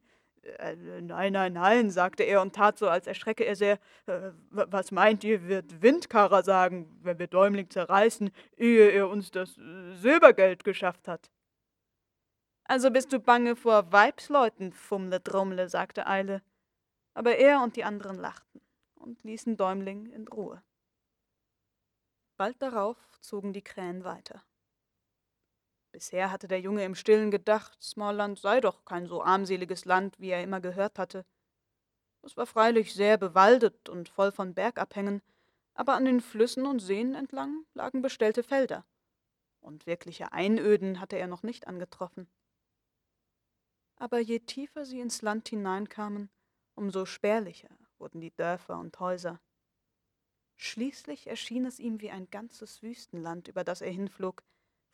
[0.44, 3.80] Äh, nein, nein, nein, sagte er und tat so, als erschrecke er sehr.
[4.06, 9.58] Äh, was meint ihr, wird Windkarrer sagen, wenn wir Däumling zerreißen, ehe er uns das
[9.58, 11.30] äh, Silbergeld geschafft hat?
[12.64, 16.42] Also bist du bange vor Weibsleuten, Fumle Drummle, sagte Eile.
[17.14, 18.62] Aber er und die anderen lachten
[19.02, 20.64] und ließen Däumling in Ruhe.
[22.38, 24.44] Bald darauf zogen die Krähen weiter.
[25.92, 30.30] Bisher hatte der Junge im Stillen gedacht, Smallland sei doch kein so armseliges Land, wie
[30.30, 31.26] er immer gehört hatte.
[32.24, 35.22] Es war freilich sehr bewaldet und voll von Bergabhängen,
[35.74, 38.86] aber an den Flüssen und Seen entlang lagen bestellte Felder,
[39.60, 42.30] und wirkliche Einöden hatte er noch nicht angetroffen.
[43.98, 46.30] Aber je tiefer sie ins Land hineinkamen,
[46.76, 47.70] umso spärlicher
[48.02, 49.40] wurden die Dörfer und Häuser.
[50.58, 54.44] Schließlich erschien es ihm wie ein ganzes Wüstenland, über das er hinflog,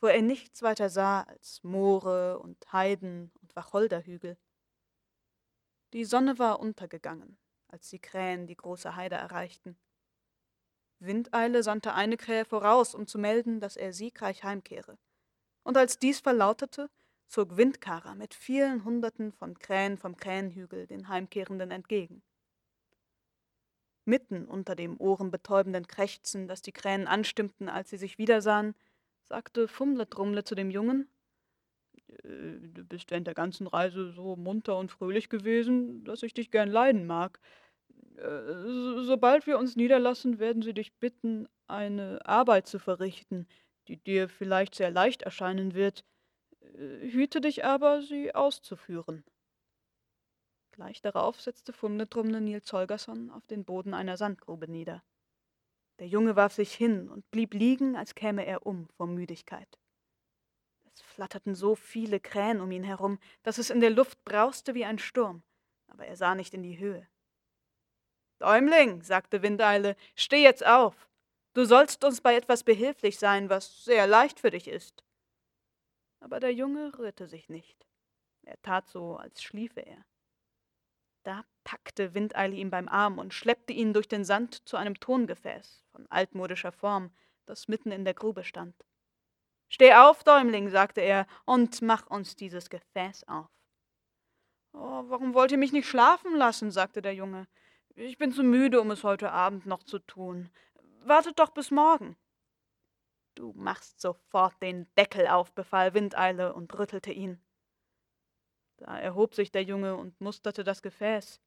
[0.00, 4.38] wo er nichts weiter sah als Moore und Heiden und Wacholderhügel.
[5.92, 9.76] Die Sonne war untergegangen, als die Krähen die große Heide erreichten.
[11.00, 14.98] Windeile sandte eine Krähe voraus, um zu melden, dass er siegreich heimkehre.
[15.62, 16.90] Und als dies verlautete,
[17.26, 22.22] zog Windkara mit vielen Hunderten von Krähen vom Krähenhügel den Heimkehrenden entgegen.
[24.08, 28.74] Mitten unter dem ohrenbetäubenden Krächzen, das die Krähen anstimmten, als sie sich wiedersahen,
[29.22, 31.08] sagte Fummledrummle zu dem Jungen.
[32.24, 36.50] Äh, du bist während der ganzen Reise so munter und fröhlich gewesen, dass ich dich
[36.50, 37.38] gern leiden mag.
[38.16, 43.46] Äh, sobald wir uns niederlassen, werden sie dich bitten, eine Arbeit zu verrichten,
[43.88, 46.04] die dir vielleicht sehr leicht erscheinen wird.
[46.62, 49.22] Äh, hüte dich aber, sie auszuführen.
[50.78, 55.02] Gleich darauf setzte Fummledrummle Nils Holgersson auf den Boden einer Sandgrube nieder.
[55.98, 59.76] Der Junge warf sich hin und blieb liegen, als käme er um vor Müdigkeit.
[60.94, 64.84] Es flatterten so viele Krähen um ihn herum, dass es in der Luft brauste wie
[64.84, 65.42] ein Sturm,
[65.88, 67.08] aber er sah nicht in die Höhe.
[68.38, 71.08] Däumling, sagte Windeile, steh jetzt auf.
[71.54, 75.02] Du sollst uns bei etwas behilflich sein, was sehr leicht für dich ist.
[76.20, 77.84] Aber der Junge rührte sich nicht.
[78.42, 80.04] Er tat so, als schliefe er.
[81.28, 85.84] Da packte Windeile ihn beim Arm und schleppte ihn durch den Sand zu einem Tongefäß
[85.92, 87.14] von altmodischer Form,
[87.44, 88.74] das mitten in der Grube stand.
[89.68, 93.50] Steh auf, Däumling, sagte er, und mach uns dieses Gefäß auf.
[94.72, 96.70] Oh, warum wollt ihr mich nicht schlafen lassen?
[96.70, 97.46] sagte der Junge.
[97.94, 100.48] Ich bin zu müde, um es heute Abend noch zu tun.
[101.04, 102.16] Wartet doch bis morgen.
[103.34, 107.38] Du machst sofort den Deckel auf, befahl Windeile und rüttelte ihn.
[108.78, 111.40] Da erhob sich der Junge und musterte das Gefäß.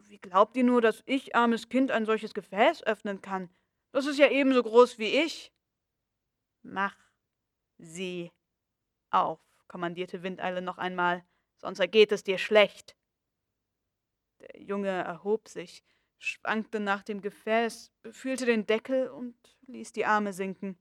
[0.00, 3.48] Wie glaubt ihr nur, dass ich, armes Kind, ein solches Gefäß öffnen kann?
[3.92, 5.52] Das ist ja ebenso groß wie ich.
[6.62, 6.96] Mach
[7.78, 8.30] sie
[9.10, 11.24] auf, kommandierte Windeile noch einmal,
[11.56, 12.96] sonst ergeht es dir schlecht.
[14.40, 15.82] Der Junge erhob sich,
[16.18, 19.34] schwankte nach dem Gefäß, befühlte den Deckel und
[19.66, 20.76] ließ die Arme sinken.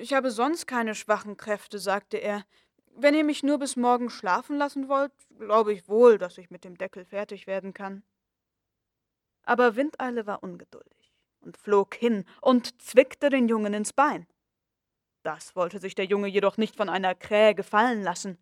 [0.00, 2.46] Ich habe sonst keine schwachen Kräfte, sagte er.
[2.94, 6.64] Wenn ihr mich nur bis morgen schlafen lassen wollt, glaube ich wohl, dass ich mit
[6.64, 8.02] dem Deckel fertig werden kann.
[9.44, 14.26] Aber Windeile war ungeduldig und flog hin und zwickte den Jungen ins Bein.
[15.22, 18.38] Das wollte sich der Junge jedoch nicht von einer Krähe gefallen lassen.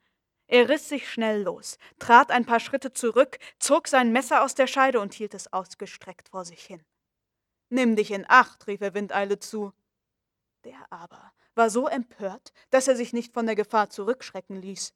[0.47, 4.67] Er riss sich schnell los, trat ein paar Schritte zurück, zog sein Messer aus der
[4.67, 6.83] Scheide und hielt es ausgestreckt vor sich hin.
[7.69, 9.73] Nimm dich in Acht, rief er Windeile zu.
[10.65, 14.93] Der aber war so empört, dass er sich nicht von der Gefahr zurückschrecken ließ.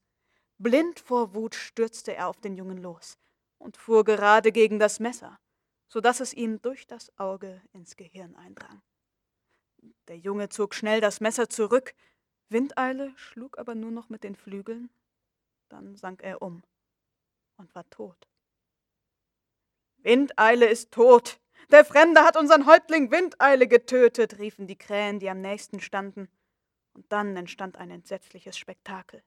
[0.59, 3.19] Blind vor Wut stürzte er auf den Jungen los
[3.59, 5.39] und fuhr gerade gegen das Messer,
[5.87, 8.83] so dass es ihm durch das Auge ins Gehirn eindrang.
[10.09, 11.95] Der Junge zog schnell das Messer zurück,
[12.49, 14.91] Windeile schlug aber nur noch mit den Flügeln
[15.75, 16.63] dann sank er um
[17.57, 18.29] und war tot.
[19.99, 21.41] Windeile ist tot.
[21.71, 26.29] Der Fremde hat unseren Häuptling Windeile getötet, riefen die Krähen, die am nächsten standen.
[26.95, 29.23] Und dann entstand ein entsetzliches Spektakel.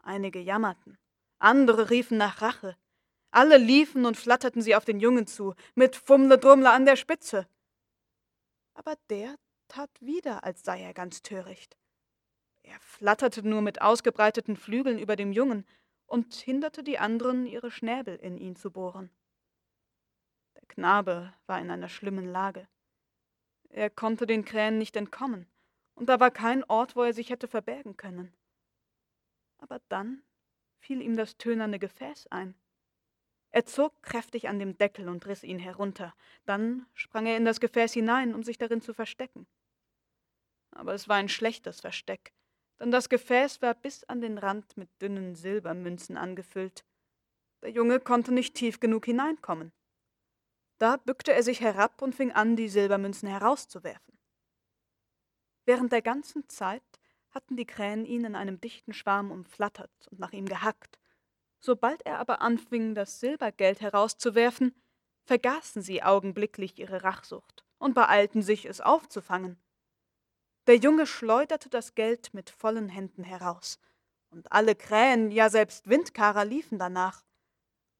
[0.00, 0.98] Einige jammerten,
[1.38, 2.76] andere riefen nach Rache.
[3.30, 7.48] Alle liefen und flatterten sie auf den Jungen zu, mit Fumle Drummle an der Spitze.
[8.74, 9.36] Aber der
[9.68, 11.76] tat wieder, als sei er ganz töricht.
[12.62, 15.66] Er flatterte nur mit ausgebreiteten Flügeln über dem Jungen
[16.06, 19.10] und hinderte die anderen, ihre Schnäbel in ihn zu bohren.
[20.54, 22.68] Der Knabe war in einer schlimmen Lage.
[23.70, 25.46] Er konnte den Krähen nicht entkommen,
[25.94, 28.32] und da war kein Ort, wo er sich hätte verbergen können.
[29.58, 30.22] Aber dann
[30.78, 32.54] fiel ihm das tönerne Gefäß ein.
[33.50, 36.14] Er zog kräftig an dem Deckel und riss ihn herunter.
[36.46, 39.46] Dann sprang er in das Gefäß hinein, um sich darin zu verstecken.
[40.70, 42.32] Aber es war ein schlechtes Versteck,
[42.80, 46.84] denn das Gefäß war bis an den Rand mit dünnen Silbermünzen angefüllt.
[47.60, 49.70] Der Junge konnte nicht tief genug hineinkommen.
[50.78, 54.11] Da bückte er sich herab und fing an, die Silbermünzen herauszuwerfen.
[55.64, 56.82] Während der ganzen Zeit
[57.30, 60.98] hatten die Krähen ihn in einem dichten Schwarm umflattert und nach ihm gehackt.
[61.60, 64.74] Sobald er aber anfing, das Silbergeld herauszuwerfen,
[65.24, 69.56] vergaßen sie augenblicklich ihre Rachsucht und beeilten sich, es aufzufangen.
[70.66, 73.78] Der Junge schleuderte das Geld mit vollen Händen heraus,
[74.30, 77.24] und alle Krähen, ja selbst Windkarer liefen danach.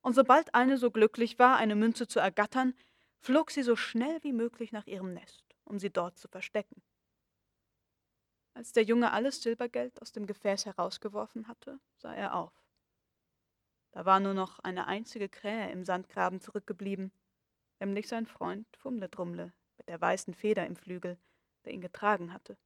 [0.01, 2.75] Und sobald eine so glücklich war, eine Münze zu ergattern,
[3.21, 6.83] flog sie so schnell wie möglich nach ihrem Nest, um sie dort zu verstecken.
[8.55, 12.53] Als der Junge alles Silbergeld aus dem Gefäß herausgeworfen hatte, sah er auf.
[13.93, 17.13] Da war nur noch eine einzige Krähe im Sandgraben zurückgeblieben,
[17.81, 21.19] nämlich sein Freund Fumledrumle mit der weißen Feder im Flügel,
[21.65, 22.57] der ihn getragen hatte.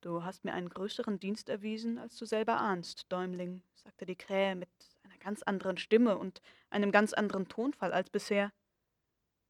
[0.00, 4.54] Du hast mir einen größeren Dienst erwiesen, als du selber ahnst, Däumling, sagte die Krähe
[4.54, 4.70] mit
[5.02, 8.52] einer ganz anderen Stimme und einem ganz anderen Tonfall als bisher.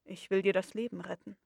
[0.05, 1.37] Ich will dir das Leben retten.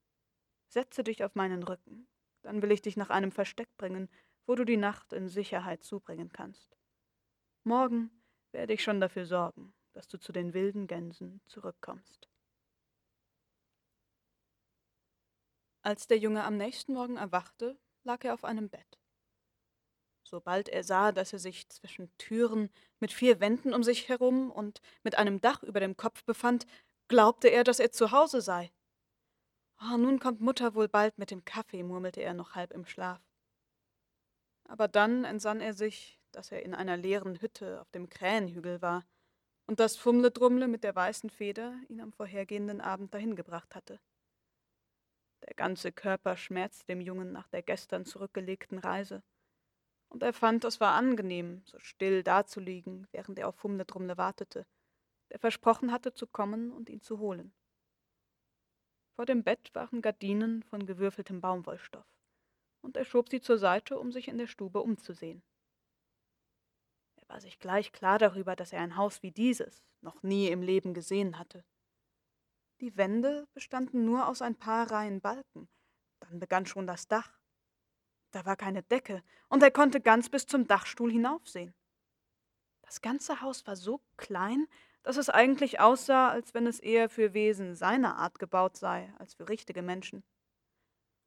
[0.69, 2.07] Setze dich auf meinen Rücken,
[2.43, 4.09] dann will ich dich nach einem Versteck bringen,
[4.45, 6.77] wo du die Nacht in Sicherheit zubringen kannst.
[7.63, 8.11] Morgen
[8.51, 12.29] werde ich schon dafür sorgen, dass du zu den wilden Gänsen zurückkommst.
[15.81, 18.99] Als der Junge am nächsten Morgen erwachte, lag er auf einem Bett.
[20.23, 24.81] Sobald er sah, dass er sich zwischen Türen mit vier Wänden um sich herum und
[25.03, 26.65] mit einem Dach über dem Kopf befand,
[27.07, 28.71] glaubte er, dass er zu Hause sei.
[29.85, 33.21] Oh, nun kommt Mutter wohl bald mit dem Kaffee, murmelte er noch halb im Schlaf.
[34.65, 39.05] Aber dann entsann er sich, dass er in einer leeren Hütte auf dem Krähenhügel war
[39.67, 43.99] und dass Fumledrumle mit der weißen Feder ihn am vorhergehenden Abend dahin gebracht hatte.
[45.45, 49.21] Der ganze Körper schmerzte dem Jungen nach der gestern zurückgelegten Reise.
[50.07, 54.65] Und er fand, es war angenehm, so still dazuliegen, während er auf Fumledrumle wartete,
[55.31, 57.53] der versprochen hatte zu kommen und ihn zu holen.
[59.15, 62.07] Vor dem Bett waren Gardinen von gewürfeltem Baumwollstoff,
[62.81, 65.43] und er schob sie zur Seite, um sich in der Stube umzusehen.
[67.27, 70.93] war sich gleich klar darüber, dass er ein Haus wie dieses noch nie im Leben
[70.93, 71.63] gesehen hatte.
[72.81, 75.69] Die Wände bestanden nur aus ein paar Reihen Balken,
[76.19, 77.39] dann begann schon das Dach.
[78.31, 81.73] Da war keine Decke, und er konnte ganz bis zum Dachstuhl hinaufsehen.
[82.81, 84.67] Das ganze Haus war so klein,
[85.03, 89.33] dass es eigentlich aussah, als wenn es eher für Wesen seiner Art gebaut sei, als
[89.35, 90.23] für richtige Menschen.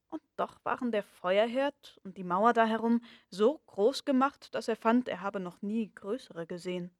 [0.08, 4.76] Und doch waren der Feuerherd und die Mauer da herum so groß gemacht, dass er
[4.76, 6.90] fand, er habe noch nie größere gesehen.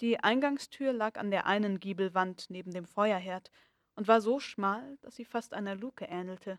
[0.00, 3.50] Die Eingangstür lag an der einen Giebelwand neben dem Feuerherd
[3.94, 6.58] und war so schmal, dass sie fast einer Luke ähnelte.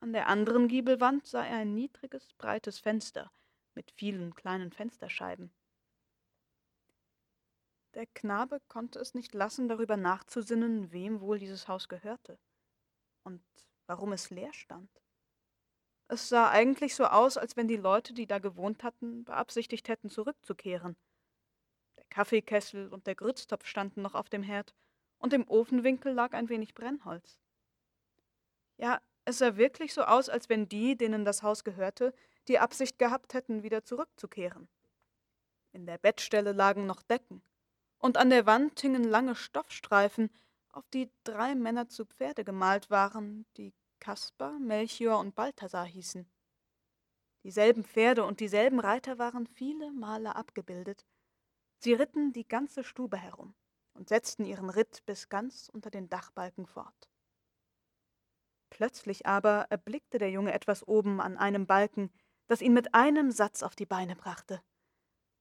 [0.00, 3.32] An der anderen Giebelwand sah er ein niedriges, breites Fenster
[3.74, 5.50] mit vielen kleinen Fensterscheiben.
[7.96, 12.38] Der Knabe konnte es nicht lassen, darüber nachzusinnen, wem wohl dieses Haus gehörte
[13.24, 13.42] und
[13.86, 14.90] warum es leer stand.
[16.06, 20.10] Es sah eigentlich so aus, als wenn die Leute, die da gewohnt hatten, beabsichtigt hätten,
[20.10, 20.94] zurückzukehren.
[21.96, 24.74] Der Kaffeekessel und der Grütztopf standen noch auf dem Herd,
[25.16, 27.40] und im Ofenwinkel lag ein wenig Brennholz.
[28.76, 32.12] Ja, es sah wirklich so aus, als wenn die, denen das Haus gehörte,
[32.46, 34.68] die Absicht gehabt hätten, wieder zurückzukehren.
[35.72, 37.42] In der Bettstelle lagen noch Decken,
[38.06, 40.30] und an der Wand hingen lange Stoffstreifen,
[40.70, 46.30] auf die drei Männer zu Pferde gemalt waren, die Kaspar, Melchior und Balthasar hießen.
[47.42, 51.04] Dieselben Pferde und dieselben Reiter waren viele Male abgebildet.
[51.78, 53.54] Sie ritten die ganze Stube herum
[53.94, 57.10] und setzten ihren Ritt bis ganz unter den Dachbalken fort.
[58.70, 62.12] Plötzlich aber erblickte der Junge etwas oben an einem Balken,
[62.46, 64.62] das ihn mit einem Satz auf die Beine brachte.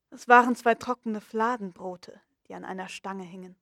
[0.09, 3.55] Es waren zwei trockene Fladenbrote, die an einer Stange hingen.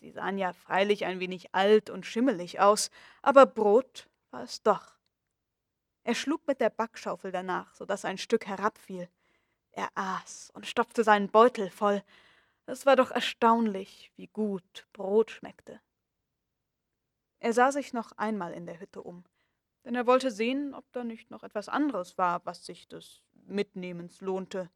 [0.00, 2.90] Sie sahen ja freilich ein wenig alt und schimmelig aus,
[3.22, 4.96] aber Brot war es doch.
[6.04, 9.08] Er schlug mit der Backschaufel danach, so dass ein Stück herabfiel.
[9.72, 12.02] Er aß und stopfte seinen Beutel voll.
[12.66, 15.80] Es war doch erstaunlich, wie gut Brot schmeckte.
[17.38, 19.24] Er sah sich noch einmal in der Hütte um,
[19.84, 24.20] denn er wollte sehen, ob da nicht noch etwas anderes war, was sich des Mitnehmens
[24.20, 24.70] lohnte.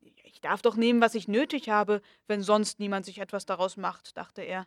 [0.00, 4.16] Ich darf doch nehmen, was ich nötig habe, wenn sonst niemand sich etwas daraus macht,
[4.16, 4.66] dachte er.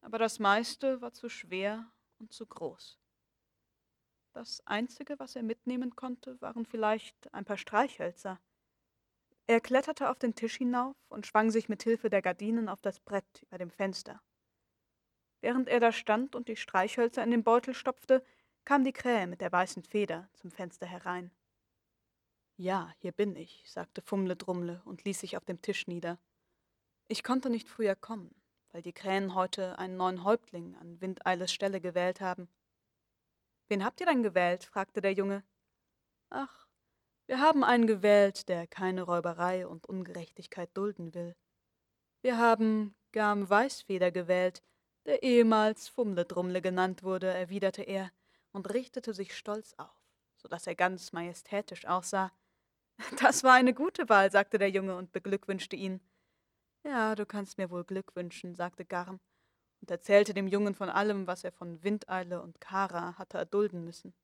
[0.00, 2.98] Aber das meiste war zu schwer und zu groß.
[4.32, 8.40] Das Einzige, was er mitnehmen konnte, waren vielleicht ein paar Streichhölzer.
[9.46, 13.00] Er kletterte auf den Tisch hinauf und schwang sich mit Hilfe der Gardinen auf das
[13.00, 14.20] Brett über dem Fenster.
[15.40, 18.24] Während er da stand und die Streichhölzer in den Beutel stopfte,
[18.64, 21.30] kam die Krähe mit der weißen Feder zum Fenster herein.
[22.60, 26.18] Ja, hier bin ich, sagte Fumle Drumle und ließ sich auf dem Tisch nieder.
[27.06, 28.34] Ich konnte nicht früher kommen,
[28.72, 32.48] weil die Krähen heute einen neuen Häuptling an Windeiles Stelle gewählt haben.
[33.68, 34.64] Wen habt ihr denn gewählt?
[34.64, 35.44] fragte der Junge.
[36.30, 36.66] Ach,
[37.26, 41.36] wir haben einen gewählt, der keine Räuberei und Ungerechtigkeit dulden will.
[42.22, 44.64] Wir haben Gam Weißfeder gewählt,
[45.06, 48.10] der ehemals Fumle Drumle genannt wurde, erwiderte er
[48.50, 50.02] und richtete sich stolz auf,
[50.36, 52.32] so dass er ganz majestätisch aussah,
[53.20, 56.00] das war eine gute Wahl, sagte der Junge und beglückwünschte ihn.
[56.84, 59.20] Ja, du kannst mir wohl Glück wünschen, sagte Garm
[59.80, 64.14] und erzählte dem Jungen von allem, was er von Windeile und Kara hatte erdulden müssen.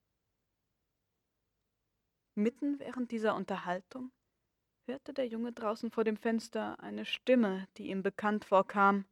[2.34, 4.10] Mitten während dieser Unterhaltung
[4.86, 9.04] hörte der Junge draußen vor dem Fenster eine Stimme, die ihm bekannt vorkam.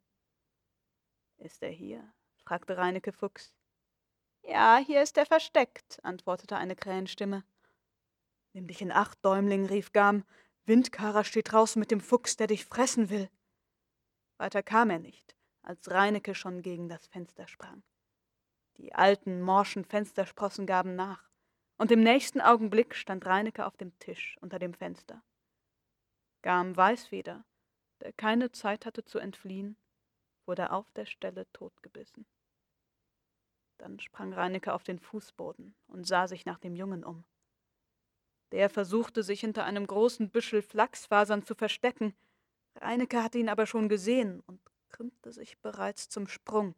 [1.39, 2.13] Ist er hier?
[2.45, 3.55] fragte Reineke Fuchs.
[4.43, 7.45] Ja, hier ist er versteckt, antwortete eine Krähenstimme.
[8.53, 10.25] Nimm dich in Acht, Däumling, rief Gam.
[10.65, 13.31] Windkara steht draußen mit dem Fuchs, der dich fressen will.
[14.37, 17.83] Weiter kam er nicht, als Reineke schon gegen das Fenster sprang.
[18.77, 21.31] Die alten, morschen Fenstersprossen gaben nach,
[21.79, 25.23] und im nächsten Augenblick stand Reineke auf dem Tisch unter dem Fenster.
[26.43, 27.45] Gam Weißfeder,
[28.01, 29.77] der keine Zeit hatte zu entfliehen,
[30.47, 32.27] wurde auf der Stelle totgebissen.
[33.79, 37.25] Dann sprang Reineke auf den Fußboden und sah sich nach dem Jungen um.
[38.53, 42.15] Der versuchte sich hinter einem großen Büschel Flachsfasern zu verstecken.
[42.77, 46.75] Reineke hatte ihn aber schon gesehen und krümmte sich bereits zum Sprung.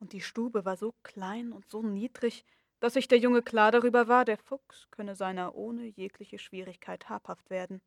[0.00, 2.44] Und die Stube war so klein und so niedrig,
[2.80, 7.50] dass sich der Junge klar darüber war, der Fuchs könne seiner ohne jegliche Schwierigkeit habhaft
[7.50, 7.80] werden.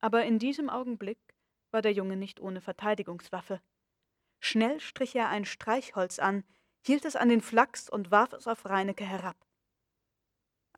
[0.00, 1.18] Aber in diesem Augenblick
[1.70, 3.60] war der Junge nicht ohne Verteidigungswaffe.
[4.40, 6.44] Schnell strich er ein Streichholz an,
[6.84, 9.36] hielt es an den Flachs und warf es auf Reineke herab.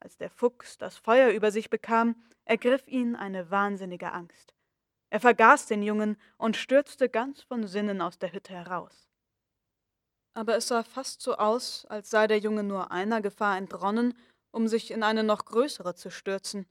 [0.03, 4.53] Als der Fuchs das Feuer über sich bekam, ergriff ihn eine wahnsinnige Angst.
[5.09, 9.07] Er vergaß den Jungen und stürzte ganz von Sinnen aus der Hütte heraus.
[10.33, 14.13] Aber es sah fast so aus, als sei der Junge nur einer Gefahr entronnen,
[14.51, 16.65] um sich in eine noch größere zu stürzen.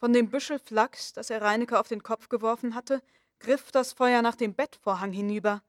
[0.00, 3.02] Von dem Büschel Flachs, das er Reineke auf den Kopf geworfen hatte,
[3.38, 5.62] griff das Feuer nach dem Bettvorhang hinüber.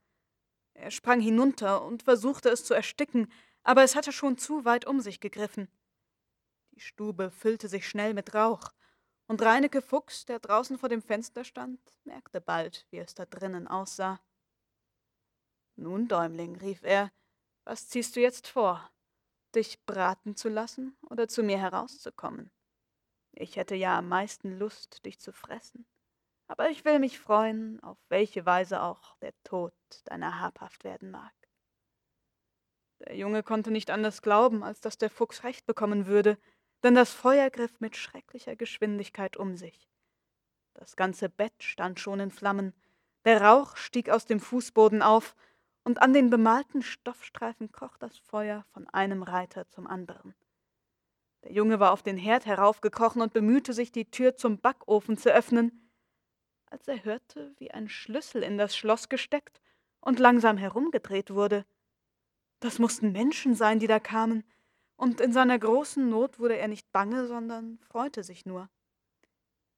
[0.74, 5.02] Er sprang hinunter und versuchte es zu ersticken, aber es hatte schon zu weit um
[5.02, 5.68] sich gegriffen.
[6.76, 8.74] Die Stube füllte sich schnell mit Rauch,
[9.28, 13.68] und Reineke Fuchs, der draußen vor dem Fenster stand, merkte bald, wie es da drinnen
[13.68, 14.20] aussah.
[15.76, 17.12] Nun, Däumling, rief er,
[17.64, 18.92] was ziehst du jetzt vor?
[19.56, 22.52] Dich braten zu lassen oder zu mir herauszukommen?
[23.32, 25.88] Ich hätte ja am meisten Lust, dich zu fressen,
[26.48, 29.74] aber ich will mich freuen, auf welche Weise auch der Tod
[30.06, 31.34] deiner habhaft werden mag.
[33.00, 36.38] Der Junge konnte nicht anders glauben, als dass der Fuchs recht bekommen würde,
[36.84, 39.90] denn das Feuer griff mit schrecklicher Geschwindigkeit um sich.
[40.74, 42.74] Das ganze Bett stand schon in Flammen,
[43.26, 45.36] der Rauch stieg aus dem Fußboden auf,
[45.86, 50.34] und an den bemalten Stoffstreifen kroch das Feuer von einem Reiter zum anderen.
[51.44, 55.34] Der Junge war auf den Herd heraufgekrochen und bemühte sich, die Tür zum Backofen zu
[55.34, 55.92] öffnen,
[56.68, 59.62] als er hörte, wie ein Schlüssel in das Schloss gesteckt
[60.00, 61.66] und langsam herumgedreht wurde.
[62.62, 64.46] Das mussten Menschen sein, die da kamen,
[65.04, 68.70] und in seiner großen Not wurde er nicht bange, sondern freute sich nur.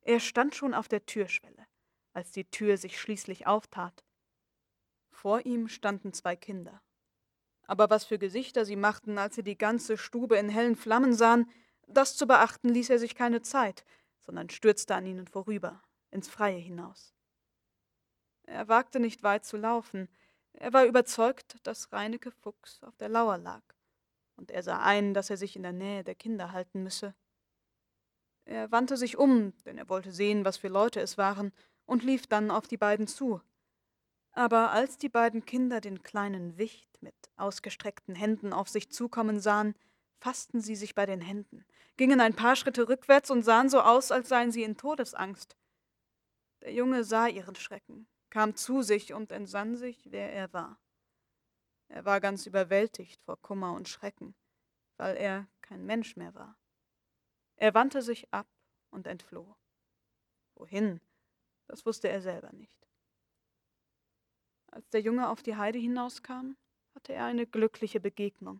[0.01, 1.65] Er stand schon auf der Türschwelle,
[2.13, 4.05] als die Tür sich schließlich auftat.
[5.09, 6.80] Vor ihm standen zwei Kinder.
[7.65, 11.49] Aber was für Gesichter sie machten, als sie die ganze Stube in hellen Flammen sahen,
[11.88, 13.84] das zu beachten ließ er sich keine Zeit,
[14.19, 17.15] sondern stürzte an ihnen vorüber, ins Freie hinaus.
[18.43, 20.07] Er wagte nicht weit zu laufen,
[20.53, 23.74] er war überzeugt, dass Reineke Fuchs auf der Lauer lag
[24.36, 27.16] und er sah ein, dass er sich in der Nähe der Kinder halten müsse.
[28.46, 31.52] Er wandte sich um, denn er wollte sehen, was für Leute es waren,
[31.86, 33.42] und lief dann auf die beiden zu.
[34.32, 39.76] Aber als die beiden Kinder den kleinen Wicht mit ausgestreckten Händen auf sich zukommen sahen,
[40.20, 41.66] fassten sie sich bei den Händen,
[41.98, 45.56] gingen ein paar Schritte rückwärts und sahen so aus, als seien sie in Todesangst.
[46.62, 50.80] Der Junge sah ihren Schrecken, kam zu sich und entsann sich, wer er war.
[51.96, 54.36] Er war ganz überwältigt vor Kummer und Schrecken,
[54.98, 56.58] weil er kein Mensch mehr war.
[57.56, 58.50] Er wandte sich ab
[58.89, 59.56] und entfloh.
[60.56, 61.00] Wohin,
[61.68, 62.86] das wusste er selber nicht.
[64.72, 66.58] Als der Junge auf die Heide hinauskam,
[66.93, 68.60] hatte er eine glückliche Begegnung.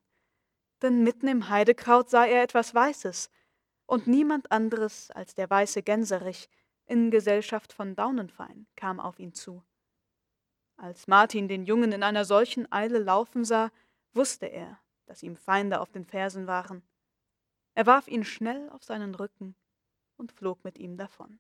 [0.82, 3.30] Denn mitten im Heidekraut sah er etwas Weißes,
[3.86, 6.48] und niemand anderes als der weiße Gänserich
[6.86, 9.62] in Gesellschaft von Daunenfein kam auf ihn zu.
[10.78, 13.72] Als Martin den Jungen in einer solchen Eile laufen sah,
[14.14, 16.84] wusste er, dass ihm Feinde auf den Fersen waren.
[17.74, 19.56] Er warf ihn schnell auf seinen Rücken
[20.18, 21.40] und flog mit ihm davon.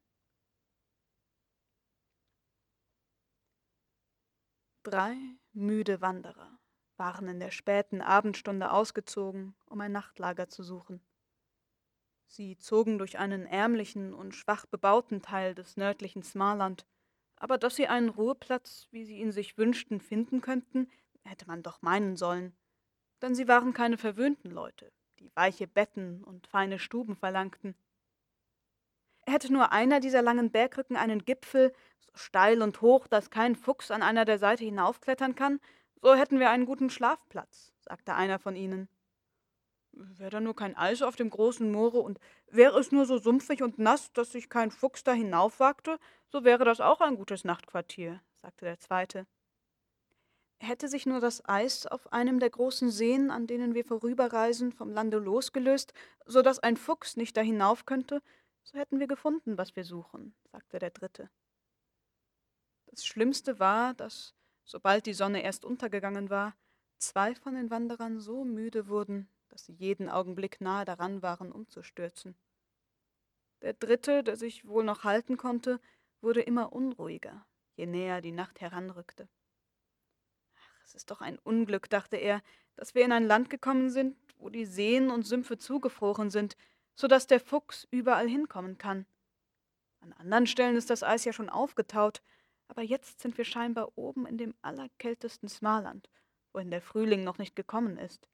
[4.84, 5.18] Drei
[5.54, 6.60] müde Wanderer
[6.98, 11.02] waren in der späten Abendstunde ausgezogen, um ein Nachtlager zu suchen.
[12.28, 16.86] Sie zogen durch einen ärmlichen und schwach bebauten Teil des nördlichen Smarland,
[17.38, 20.90] aber dass sie einen Ruheplatz, wie sie ihn sich wünschten, finden könnten,
[21.24, 22.56] hätte man doch meinen sollen.
[23.22, 27.76] Denn sie waren keine verwöhnten Leute, die weiche Betten und feine Stuben verlangten.
[29.26, 33.90] Hätte nur einer dieser langen Bergrücken einen Gipfel, so steil und hoch, dass kein Fuchs
[33.90, 35.60] an einer der Seite hinaufklettern kann,
[36.02, 38.88] so hätten wir einen guten Schlafplatz, sagte einer von ihnen.
[39.98, 43.64] Wäre da nur kein Eis auf dem großen Moore und wäre es nur so sumpfig
[43.64, 48.22] und nass, dass sich kein Fuchs da hinaufwagte, so wäre das auch ein gutes Nachtquartier,
[48.42, 49.26] sagte der zweite.
[50.58, 54.92] Hätte sich nur das Eis auf einem der großen Seen, an denen wir vorüberreisen, vom
[54.92, 55.94] Lande losgelöst,
[56.26, 58.22] so dass ein Fuchs nicht da hinauf könnte,
[58.64, 61.30] so hätten wir gefunden, was wir suchen, sagte der dritte.
[62.88, 64.34] Das Schlimmste war, dass,
[64.64, 66.56] sobald die Sonne erst untergegangen war,
[66.98, 72.36] zwei von den Wanderern so müde wurden, dass sie jeden Augenblick nahe daran waren, umzustürzen.
[73.62, 75.80] Der dritte, der sich wohl noch halten konnte,
[76.20, 77.46] wurde immer unruhiger,
[77.78, 79.30] je näher die Nacht heranrückte.
[80.58, 82.42] Ach, es ist doch ein Unglück, dachte er,
[82.76, 86.58] dass wir in ein Land gekommen sind, wo die Seen und Sümpfe zugefroren sind,
[86.94, 89.06] so dass der Fuchs überall hinkommen kann.
[90.02, 92.22] An anderen Stellen ist das Eis ja schon aufgetaut,
[92.68, 96.10] aber jetzt sind wir scheinbar oben in dem allerkältesten Smarland,
[96.52, 98.28] wohin der Frühling noch nicht gekommen ist.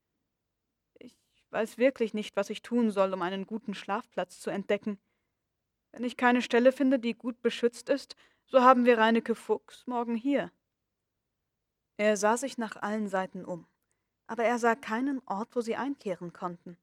[1.52, 5.00] Weiß wirklich nicht, was ich tun soll, um einen guten Schlafplatz zu entdecken.
[5.92, 10.16] Wenn ich keine Stelle finde, die gut beschützt ist, so haben wir Reineke Fuchs morgen
[10.16, 10.52] hier.
[11.98, 13.68] Er sah sich nach allen Seiten um,
[14.28, 16.78] aber er sah keinen Ort, wo sie einkehren konnten.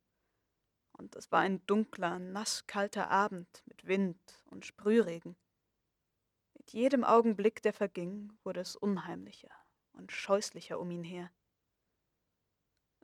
[0.92, 5.36] Und es war ein dunkler, nasskalter Abend mit Wind und Sprühregen.
[6.54, 9.50] Mit jedem Augenblick, der verging, wurde es unheimlicher
[9.92, 11.30] und scheußlicher um ihn her.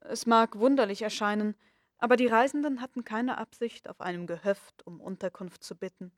[0.06, 1.54] Es mag wunderlich erscheinen,
[1.96, 6.12] aber die Reisenden hatten keine Absicht, auf einem Gehöft um Unterkunft zu bitten.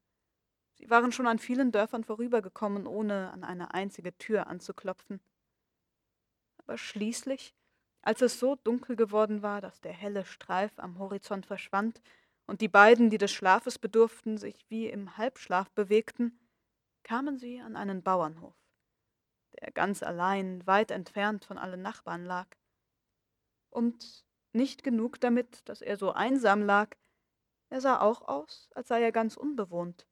[0.74, 5.20] Sie waren schon an vielen Dörfern vorübergekommen, ohne an eine einzige Tür anzuklopfen.
[6.58, 7.54] Aber schließlich,
[8.02, 12.02] als es so dunkel geworden war, dass der helle Streif am Horizont verschwand
[12.46, 16.38] und die beiden, die des Schlafes bedurften, sich wie im Halbschlaf bewegten,
[17.04, 18.56] kamen sie an einen Bauernhof,
[19.60, 22.48] der ganz allein, weit entfernt von allen Nachbarn lag.
[23.70, 26.96] Und nicht genug damit, dass er so einsam lag,
[27.68, 30.06] er sah auch aus, als sei er ganz unbewohnt.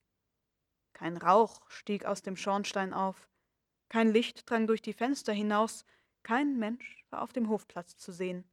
[0.92, 3.28] Kein Rauch stieg aus dem Schornstein auf,
[3.88, 5.84] kein Licht drang durch die Fenster hinaus,
[6.22, 8.44] kein Mensch war auf dem Hofplatz zu sehen.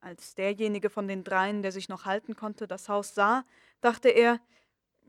[0.00, 3.44] Als derjenige von den dreien, der sich noch halten konnte, das Haus sah,
[3.80, 4.40] dachte er,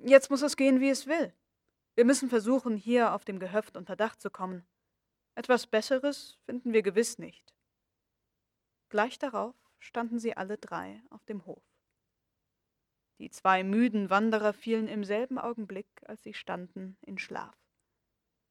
[0.03, 1.33] jetzt muss es gehen, wie es will.
[1.95, 4.65] Wir müssen versuchen, hier auf dem Gehöft unter Dach zu kommen.
[5.35, 7.53] Etwas Besseres finden wir gewiss nicht.
[8.89, 11.63] Gleich darauf standen sie alle drei auf dem Hof.
[13.19, 17.55] Die zwei müden Wanderer fielen im selben Augenblick, als sie standen, in Schlaf.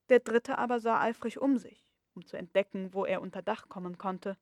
[0.09, 3.97] Der dritte aber sah eifrig um sich, um zu entdecken, wo er unter Dach kommen
[3.97, 4.37] konnte.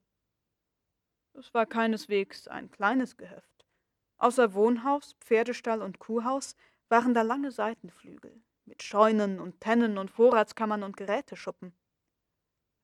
[1.35, 3.67] Es war keineswegs ein kleines Gehöft.
[4.17, 6.57] Außer Wohnhaus, Pferdestall und Kuhhaus
[6.89, 11.75] waren da lange Seitenflügel mit Scheunen und Tennen und Vorratskammern und Geräteschuppen.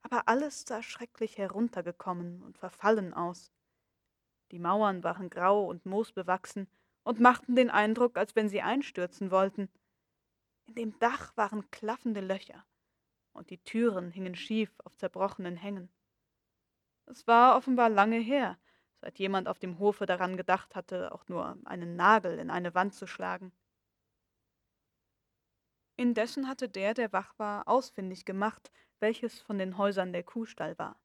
[0.03, 3.53] Aber alles sah schrecklich heruntergekommen und verfallen aus.
[4.51, 6.68] Die Mauern waren grau und moosbewachsen
[7.05, 9.68] und machten den Eindruck, als wenn sie einstürzen wollten.
[10.66, 12.64] In dem Dach waren klaffende Löcher,
[13.32, 15.90] und die Türen hingen schief auf zerbrochenen Hängen.
[17.07, 18.59] Es war offenbar lange her,
[19.01, 22.94] seit jemand auf dem Hofe daran gedacht hatte, auch nur einen Nagel in eine Wand
[22.94, 23.53] zu schlagen.
[25.96, 28.70] Indessen hatte der, der wach war, ausfindig gemacht,
[29.01, 31.01] welches von den Häusern der Kuhstall war.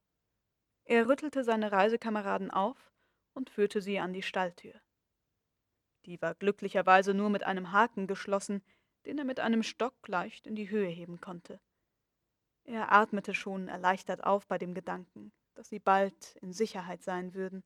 [0.84, 2.92] Er rüttelte seine Reisekameraden auf
[3.34, 4.80] und führte sie an die Stalltür.
[6.06, 8.64] Die war glücklicherweise nur mit einem Haken geschlossen,
[9.06, 11.60] den er mit einem Stock leicht in die Höhe heben konnte.
[12.64, 17.64] Er atmete schon erleichtert auf bei dem Gedanken, dass sie bald in Sicherheit sein würden.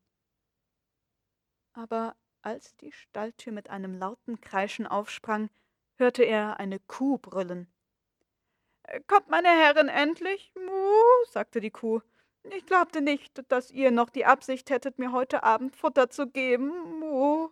[1.73, 5.49] Aber als die Stalltür mit einem lauten Kreischen aufsprang,
[5.95, 7.71] hörte er eine Kuh brüllen.
[9.07, 10.51] Kommt meine Herrin endlich?
[10.55, 12.01] Muh, sagte die Kuh.
[12.43, 16.99] Ich glaubte nicht, dass ihr noch die Absicht hättet, mir heute Abend Futter zu geben.
[16.99, 17.49] Muh.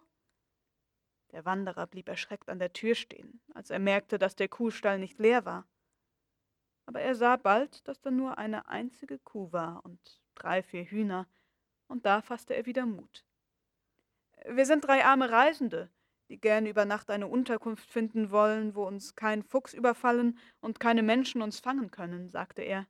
[1.31, 5.19] Der Wanderer blieb erschreckt an der Tür stehen, als er merkte, dass der Kuhstall nicht
[5.19, 5.67] leer war.
[6.85, 9.99] Aber er sah bald, dass da nur eine einzige Kuh war und
[10.35, 11.27] drei, vier Hühner,
[11.87, 13.25] und da fasste er wieder Mut.
[14.45, 15.89] Wir sind drei arme Reisende,
[16.29, 21.03] die gern über Nacht eine Unterkunft finden wollen, wo uns kein Fuchs überfallen und keine
[21.03, 22.87] Menschen uns fangen können, sagte er.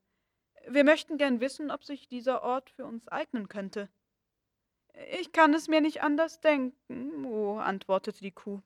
[0.67, 3.89] Wir möchten gern wissen, ob sich dieser Ort für uns eignen könnte.
[5.19, 8.61] Ich kann es mir nicht anders denken, oh, antwortete die Kuh.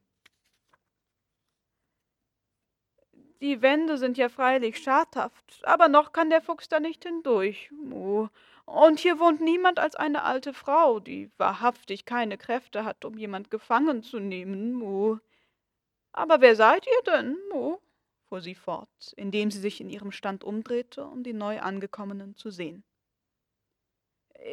[3.41, 7.71] Die Wände sind ja freilich schadhaft, aber noch kann der Fuchs da nicht hindurch.
[7.91, 8.29] Oh,
[8.71, 13.51] und hier wohnt niemand als eine alte Frau, die wahrhaftig keine Kräfte hat, um jemand
[13.51, 15.17] gefangen zu nehmen, Mu.
[16.13, 17.77] Aber wer seid ihr denn, Mu?
[18.29, 22.49] fuhr sie fort, indem sie sich in ihrem Stand umdrehte, um die neu angekommenen zu
[22.49, 22.85] sehen.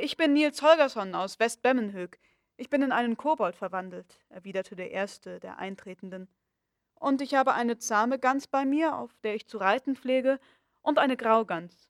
[0.01, 2.19] Ich bin Nils Holgersson aus Westbemmenhög.
[2.57, 6.27] Ich bin in einen Kobold verwandelt, erwiderte der erste der Eintretenden.
[6.97, 10.41] Und ich habe eine zahme Gans bei mir, auf der ich zu reiten pflege,
[10.83, 11.89] und eine Graugans.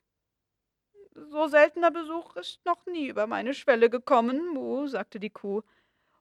[1.26, 5.62] So seltener Besuch ist noch nie über meine Schwelle gekommen, Mu, sagte die Kuh.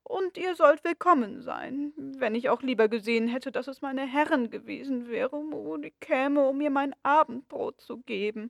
[0.03, 4.49] Und ihr sollt willkommen sein, wenn ich auch lieber gesehen hätte, dass es meine Herren
[4.49, 8.49] gewesen wäre, Mu, die käme, um mir mein Abendbrot zu geben.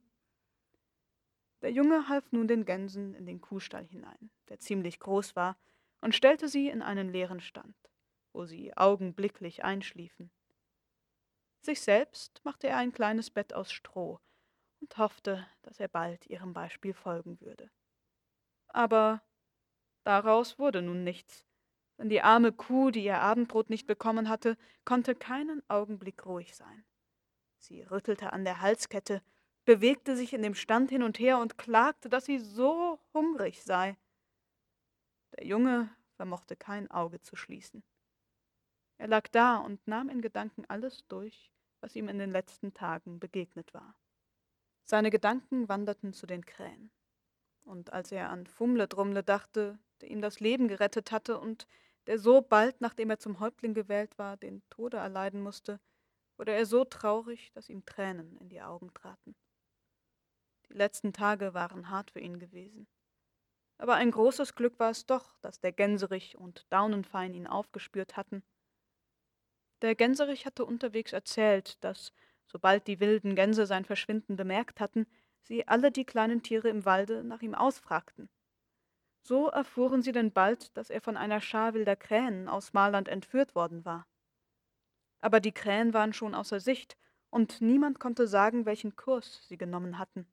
[1.62, 5.58] Der Junge half nun den Gänsen in den Kuhstall hinein, der ziemlich groß war,
[6.02, 7.76] und stellte sie in einen leeren Stand,
[8.32, 10.30] wo sie augenblicklich einschliefen.
[11.62, 14.20] Sich selbst machte er ein kleines Bett aus Stroh,
[14.82, 17.70] und hoffte, dass er bald ihrem Beispiel folgen würde.
[18.68, 19.22] Aber
[20.04, 21.46] daraus wurde nun nichts,
[21.98, 26.86] denn die arme Kuh, die ihr Abendbrot nicht bekommen hatte, konnte keinen Augenblick ruhig sein.
[27.58, 29.22] Sie rüttelte an der Halskette,
[29.66, 33.98] bewegte sich in dem Stand hin und her und klagte, dass sie so hungrig sei.
[35.36, 37.84] Der Junge vermochte kein Auge zu schließen.
[38.98, 41.52] Er lag da und nahm in Gedanken alles durch,
[41.82, 43.96] was ihm in den letzten Tagen begegnet war.
[44.90, 46.92] Seine Gedanken wanderten zu den Krähen.
[47.66, 51.68] Und als er an Fumle Drumle dachte, der ihm das Leben gerettet hatte und
[52.08, 55.82] der so bald, nachdem er zum Häuptling gewählt war, den Tode erleiden musste,
[56.38, 59.36] wurde er so traurig, dass ihm Tränen in die Augen traten.
[60.70, 62.88] Die letzten Tage waren hart für ihn gewesen.
[63.78, 68.42] Aber ein großes Glück war es doch, dass der Gänserich und Daunenfein ihn aufgespürt hatten.
[69.82, 72.14] Der Gänserich hatte unterwegs erzählt, dass,
[72.48, 75.06] sobald die wilden Gänse sein Verschwinden bemerkt hatten,
[75.44, 78.30] sie alle die kleinen Tiere im Walde nach ihm ausfragten.
[79.22, 83.56] So erfuhren sie denn bald, dass er von einer Schar wilder Krähen aus Marland entführt
[83.56, 84.08] worden war.
[85.20, 86.98] Aber die Krähen waren schon außer Sicht,
[87.30, 90.28] und niemand konnte sagen, welchen Kurs sie genommen hatten.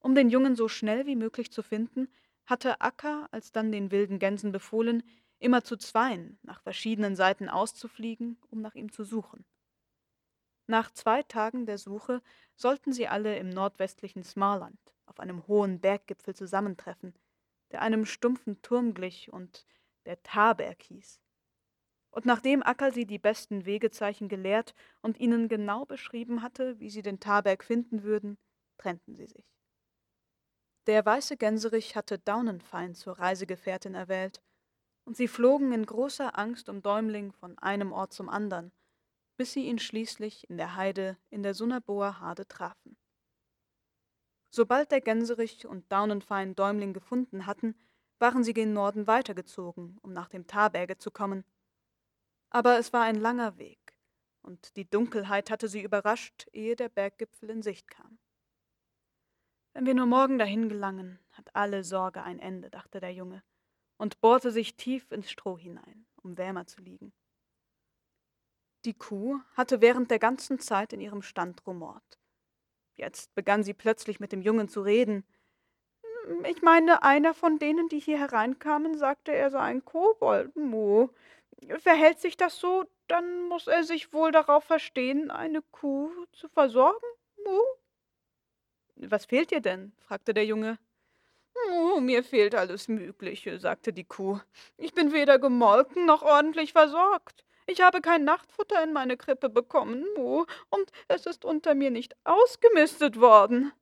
[0.00, 2.08] Um den Jungen so schnell wie möglich zu finden,
[2.46, 5.02] hatte Akka alsdann den wilden Gänsen befohlen,
[5.38, 9.44] immer zu zweien nach verschiedenen Seiten auszufliegen, um nach ihm zu suchen.
[10.66, 12.22] Nach zwei Tagen der Suche
[12.54, 17.14] sollten sie alle im nordwestlichen Smarland auf einem hohen Berggipfel zusammentreffen,
[17.72, 19.66] der einem stumpfen Turm glich und
[20.06, 21.20] der Tarberg hieß.
[22.10, 27.02] Und nachdem Akka sie die besten Wegezeichen gelehrt und ihnen genau beschrieben hatte, wie sie
[27.02, 28.38] den Tarberg finden würden,
[28.76, 29.44] trennten sie sich.
[30.86, 34.42] Der weiße Gänserich hatte Daunenfein zur Reisegefährtin erwählt,
[35.04, 38.72] und sie flogen in großer Angst um Däumling von einem Ort zum andern,
[39.36, 42.96] bis sie ihn schließlich in der Heide in der Sunnerboer Hade trafen.
[44.50, 47.74] Sobald der Gänserich und Daunenfein Däumling gefunden hatten,
[48.18, 51.44] waren sie gen Norden weitergezogen, um nach dem Tarberge zu kommen.
[52.50, 53.94] Aber es war ein langer Weg,
[54.42, 58.18] und die Dunkelheit hatte sie überrascht, ehe der Berggipfel in Sicht kam.
[59.72, 63.42] Wenn wir nur morgen dahin gelangen, hat alle Sorge ein Ende, dachte der Junge
[63.96, 67.12] und bohrte sich tief ins Stroh hinein, um wärmer zu liegen.
[68.84, 72.18] Die Kuh hatte während der ganzen Zeit in ihrem Stand rumort.
[72.94, 75.24] Jetzt begann sie plötzlich mit dem Jungen zu reden.
[76.44, 80.54] Ich meine, einer von denen, die hier hereinkamen, sagte, er sei ein Kobold.
[80.56, 81.08] Mu.
[81.78, 87.06] Verhält sich das so, dann muss er sich wohl darauf verstehen, eine Kuh zu versorgen.
[87.44, 87.60] Mu.
[88.96, 89.92] Was fehlt dir denn?
[89.98, 90.78] fragte der Junge.
[91.70, 94.40] Oh, mir fehlt alles Mögliche, sagte die Kuh.
[94.76, 97.44] Ich bin weder gemolken noch ordentlich versorgt.
[97.66, 102.16] Ich habe kein Nachtfutter in meine Krippe bekommen, Mu, und es ist unter mir nicht
[102.24, 103.72] ausgemistet worden.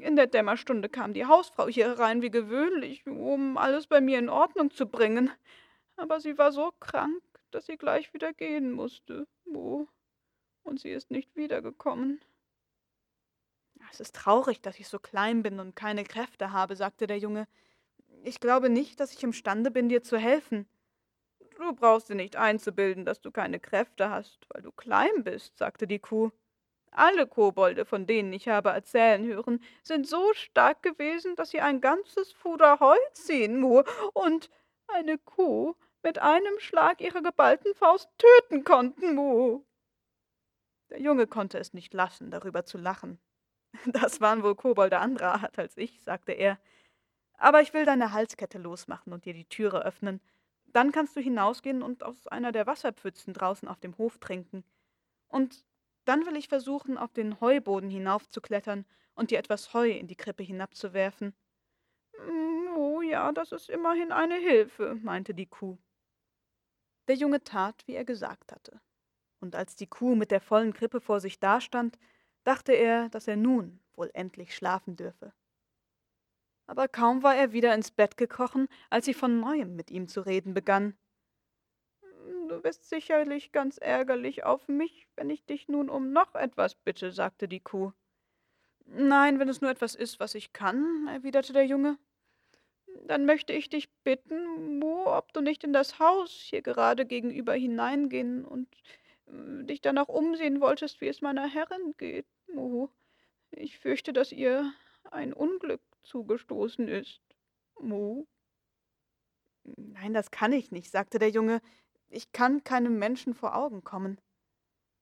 [0.00, 4.28] In der Dämmerstunde kam die Hausfrau hier herein wie gewöhnlich, um alles bei mir in
[4.28, 5.30] Ordnung zu bringen.
[5.96, 9.86] Aber sie war so krank, dass sie gleich wieder gehen musste, Mu,
[10.64, 12.20] und sie ist nicht wiedergekommen.
[13.92, 17.46] Es ist traurig, dass ich so klein bin und keine Kräfte habe, sagte der Junge.
[18.24, 20.66] Ich glaube nicht, dass ich imstande bin, dir zu helfen.
[21.56, 25.86] Du brauchst dir nicht einzubilden, dass du keine Kräfte hast, weil du klein bist, sagte
[25.86, 26.30] die Kuh.
[26.90, 31.80] Alle Kobolde, von denen ich habe erzählen hören, sind so stark gewesen, dass sie ein
[31.80, 33.82] ganzes Fuder Heu ziehen, Mu,
[34.12, 34.50] und
[34.88, 39.64] eine Kuh mit einem Schlag ihrer geballten Faust töten konnten, Mu.
[40.90, 43.18] Der Junge konnte es nicht lassen, darüber zu lachen.
[43.86, 46.58] Das waren wohl Kobolde anderer Art als ich, sagte er.
[47.38, 50.20] Aber ich will deine Halskette losmachen und dir die Türe öffnen.
[50.74, 54.64] Dann kannst du hinausgehen und aus einer der Wasserpfützen draußen auf dem Hof trinken.
[55.28, 55.64] Und
[56.04, 60.42] dann will ich versuchen, auf den Heuboden hinaufzuklettern und dir etwas Heu in die Krippe
[60.44, 61.34] hinabzuwerfen.
[62.18, 65.78] Mm, oh ja, das ist immerhin eine Hilfe, meinte die Kuh.
[67.08, 68.78] Der Junge tat, wie er gesagt hatte.
[69.40, 71.98] Und als die Kuh mit der vollen Krippe vor sich dastand,
[72.44, 75.32] dachte er, dass er nun wohl endlich schlafen dürfe.
[76.66, 80.22] Aber kaum war er wieder ins Bett gekrochen, als sie von neuem mit ihm zu
[80.22, 80.96] reden begann.
[82.48, 87.12] Du bist sicherlich ganz ärgerlich auf mich, wenn ich dich nun um noch etwas bitte,
[87.12, 87.92] sagte die Kuh.
[88.86, 91.98] Nein, wenn es nur etwas ist, was ich kann, erwiderte der Junge.
[93.06, 97.54] Dann möchte ich dich bitten, Mo, ob du nicht in das Haus hier gerade gegenüber
[97.54, 98.68] hineingehen und
[99.26, 102.26] äh, dich danach umsehen wolltest, wie es meiner Herrin geht.
[102.52, 102.90] Mo,
[103.50, 104.72] ich fürchte, dass ihr
[105.10, 107.20] ein Unglück zugestoßen ist.
[107.80, 108.26] Mo.
[109.64, 111.60] Nein, das kann ich nicht, sagte der Junge.
[112.08, 114.20] Ich kann keinem Menschen vor Augen kommen.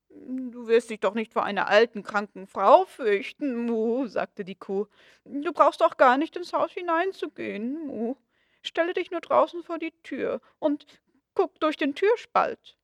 [0.08, 4.86] Du wirst dich doch nicht vor einer alten, kranken Frau fürchten, Mu, sagte die Kuh.
[5.24, 8.16] Du brauchst doch gar nicht ins Haus hineinzugehen, Mu.
[8.62, 10.86] Stelle dich nur draußen vor die Tür und
[11.34, 12.76] guck durch den Türspalt.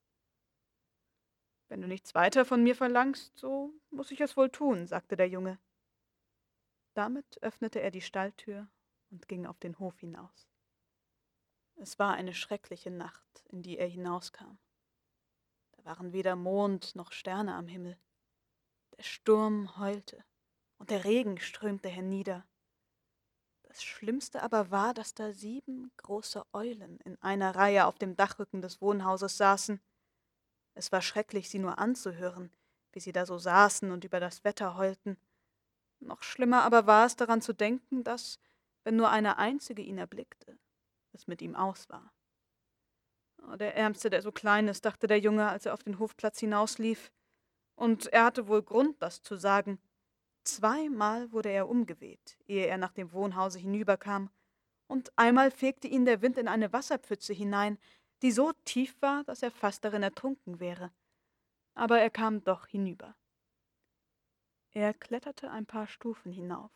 [1.68, 5.28] Wenn du nichts weiter von mir verlangst, so muss ich es wohl tun, sagte der
[5.28, 5.58] Junge.
[6.98, 8.66] Damit öffnete er die Stalltür
[9.12, 10.48] und ging auf den Hof hinaus.
[11.76, 14.58] Es war eine schreckliche Nacht, in die er hinauskam.
[15.76, 17.96] Da waren weder Mond noch Sterne am Himmel.
[18.96, 20.24] Der Sturm heulte
[20.78, 22.44] und der Regen strömte hernieder.
[23.62, 28.60] Das Schlimmste aber war, dass da sieben große Eulen in einer Reihe auf dem Dachrücken
[28.60, 29.80] des Wohnhauses saßen.
[30.74, 32.50] Es war schrecklich, sie nur anzuhören,
[32.90, 35.16] wie sie da so saßen und über das Wetter heulten.
[36.00, 38.38] Noch schlimmer aber war es daran zu denken, dass,
[38.84, 40.58] wenn nur eine einzige ihn erblickte,
[41.12, 42.12] es mit ihm aus war.
[43.42, 46.40] Oh, der Ärmste, der so klein ist, dachte der Junge, als er auf den Hofplatz
[46.40, 47.10] hinauslief.
[47.76, 49.80] Und er hatte wohl Grund, das zu sagen.
[50.44, 54.30] Zweimal wurde er umgeweht, ehe er nach dem Wohnhause hinüberkam,
[54.86, 57.78] und einmal fegte ihn der Wind in eine Wasserpfütze hinein,
[58.22, 60.90] die so tief war, dass er fast darin ertrunken wäre.
[61.74, 63.14] Aber er kam doch hinüber.
[64.72, 66.70] Er kletterte ein paar Stufen hinauf,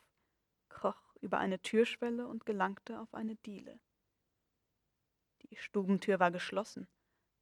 [0.71, 3.79] kroch über eine Türschwelle und gelangte auf eine Diele.
[5.43, 6.89] Die Stubentür war geschlossen,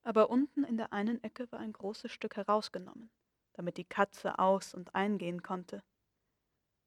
[0.02, 3.10] aber unten in der einen Ecke war ein großes Stück herausgenommen,
[3.52, 5.84] damit die Katze aus und eingehen konnte.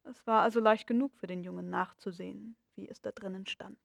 [0.03, 3.79] Es war also leicht genug für den Jungen nachzusehen, wie es da drinnen stand.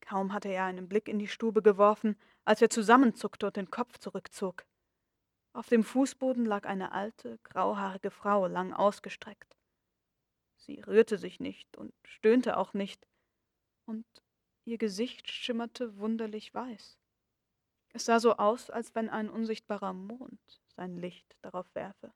[0.00, 3.98] Kaum hatte er einen Blick in die Stube geworfen, als er zusammenzuckte und den Kopf
[3.98, 4.66] zurückzog.
[5.54, 9.56] Auf dem Fußboden lag eine alte, grauhaarige Frau lang ausgestreckt.
[10.56, 13.06] Sie rührte sich nicht und stöhnte auch nicht,
[13.86, 14.04] und
[14.64, 16.98] ihr Gesicht schimmerte wunderlich weiß.
[17.90, 22.12] Es sah so aus, als wenn ein unsichtbarer Mond sein Licht darauf werfe.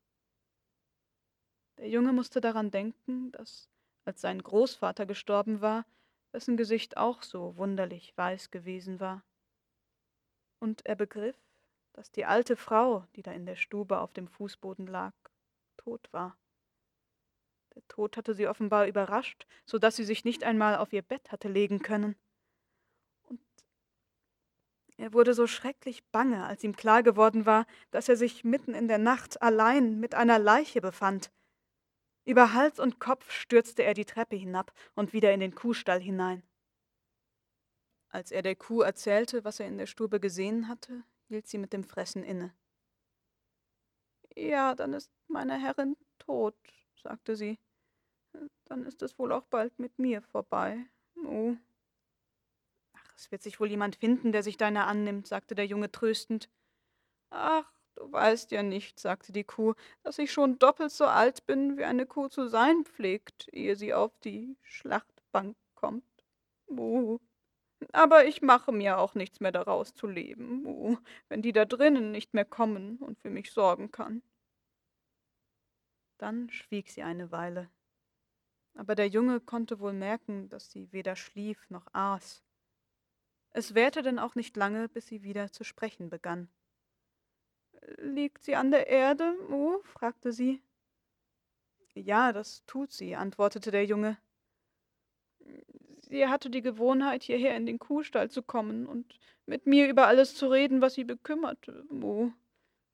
[1.78, 3.70] Der Junge musste daran denken, dass,
[4.05, 5.86] als sein Großvater gestorben war,
[6.32, 9.22] dessen Gesicht auch so wunderlich weiß gewesen war.
[10.59, 11.39] Und er begriff,
[11.99, 15.14] dass die alte Frau, die da in der Stube auf dem Fußboden lag,
[15.76, 16.38] tot war.
[17.74, 21.32] Der Tod hatte sie offenbar überrascht, so dass sie sich nicht einmal auf ihr Bett
[21.32, 22.14] hatte legen können.
[23.24, 23.40] Und
[24.96, 28.86] er wurde so schrecklich bange, als ihm klar geworden war, dass er sich mitten in
[28.86, 31.32] der Nacht allein mit einer Leiche befand,
[32.24, 36.44] über Hals und Kopf stürzte er die Treppe hinab und wieder in den Kuhstall hinein.
[38.09, 41.72] Als er der Kuh erzählte, was er in der Stube gesehen hatte, hielt sie mit
[41.72, 42.53] dem Fressen inne.
[44.37, 46.57] Ja, dann ist meine Herrin tot,
[47.03, 47.59] sagte sie.
[48.66, 50.85] Dann ist es wohl auch bald mit mir vorbei.
[51.24, 51.57] Oh.
[52.93, 56.51] Ach, es wird sich wohl jemand finden, der sich deiner annimmt, sagte der Junge tröstend.
[57.31, 59.74] Ach, Du weißt ja nicht, sagte die Kuh,
[60.05, 63.93] dass ich schon doppelt so alt bin, wie eine Kuh zu sein pflegt, ehe sie
[63.93, 66.05] auf die Schlachtbank kommt.
[66.68, 67.18] Buh.
[67.93, 70.99] Aber ich mache mir auch nichts mehr daraus zu leben, Buh,
[71.29, 74.22] wenn die da drinnen nicht mehr kommen und für mich sorgen kann.
[76.18, 77.70] Dann schwieg sie eine Weile.
[78.74, 82.43] Aber der Junge konnte wohl merken, dass sie weder schlief noch aß.
[83.51, 86.49] Es währte denn auch nicht lange, bis sie wieder zu sprechen begann.
[87.99, 89.81] Liegt sie an der Erde, Mu?
[89.83, 90.62] fragte sie.
[91.95, 94.18] Ja, das tut sie, antwortete der Junge.
[96.11, 100.34] Sie hatte die Gewohnheit, hierher in den Kuhstall zu kommen und mit mir über alles
[100.34, 102.32] zu reden, was sie bekümmerte, Mu.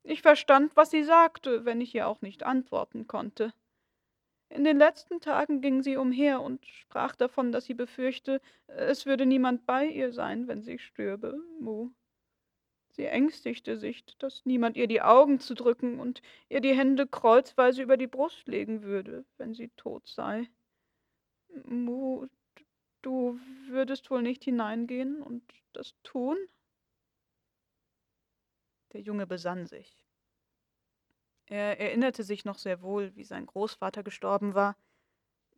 [0.03, 3.53] Ich verstand, was sie sagte, wenn ich ihr auch nicht antworten konnte.
[4.49, 9.25] In den letzten Tagen ging sie umher und sprach davon, dass sie befürchte, es würde
[9.25, 11.91] niemand bei ihr sein, wenn sie stürbe, Mu.
[12.91, 17.97] Sie ängstigte sich, dass niemand ihr die Augen zudrücken und ihr die Hände kreuzweise über
[17.97, 20.47] die Brust legen würde, wenn sie tot sei.
[21.65, 22.27] Mu,
[23.05, 25.43] du würdest wohl nicht hineingehen und
[25.73, 26.37] das tun?
[28.93, 30.05] Der Junge besann sich.
[31.47, 34.75] Er erinnerte sich noch sehr wohl, wie sein Großvater gestorben war.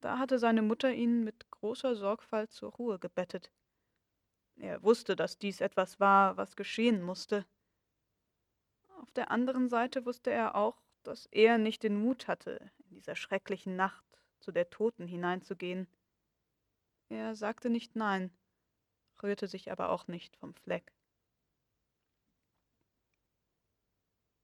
[0.02, 3.52] Da hatte seine Mutter ihn mit großer Sorgfalt zur Ruhe gebettet.
[4.58, 7.46] Er wusste, dass dies etwas war, was geschehen musste.
[9.00, 13.16] Auf der anderen Seite wusste er auch, dass er nicht den Mut hatte, in dieser
[13.16, 14.04] schrecklichen Nacht
[14.40, 15.88] zu der Toten hineinzugehen.
[17.10, 18.32] Er sagte nicht nein,
[19.24, 20.94] rührte sich aber auch nicht vom Fleck.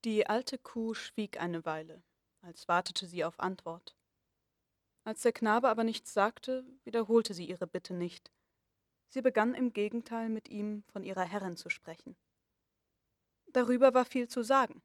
[0.04, 2.02] Die alte Kuh schwieg eine Weile,
[2.42, 3.96] als wartete sie auf Antwort.
[5.04, 8.32] Als der Knabe aber nichts sagte, wiederholte sie ihre Bitte nicht.
[9.08, 12.16] Sie begann im Gegenteil mit ihm von ihrer Herrin zu sprechen.
[13.46, 14.82] Darüber war viel zu sagen.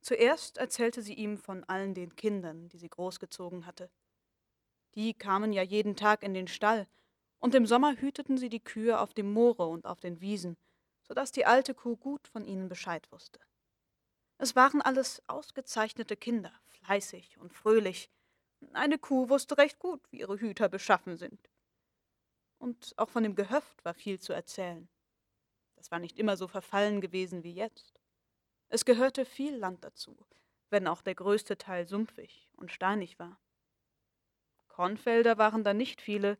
[0.00, 3.90] Zuerst erzählte sie ihm von allen den Kindern, die sie großgezogen hatte.
[4.94, 6.86] Die kamen ja jeden Tag in den Stall,
[7.38, 10.56] und im Sommer hüteten sie die Kühe auf dem Moore und auf den Wiesen,
[11.02, 13.40] so dass die alte Kuh gut von ihnen Bescheid wusste.
[14.38, 18.10] Es waren alles ausgezeichnete Kinder, fleißig und fröhlich.
[18.72, 21.48] Eine Kuh wusste recht gut, wie ihre Hüter beschaffen sind
[22.64, 24.88] und auch von dem Gehöft war viel zu erzählen.
[25.76, 28.00] Das war nicht immer so verfallen gewesen wie jetzt.
[28.70, 30.16] Es gehörte viel Land dazu,
[30.70, 33.38] wenn auch der größte Teil sumpfig und steinig war.
[34.74, 36.36] Kornfelder waren da nicht viele,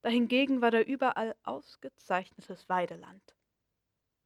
[0.00, 3.36] dahingegen war da überall ausgezeichnetes Weideland.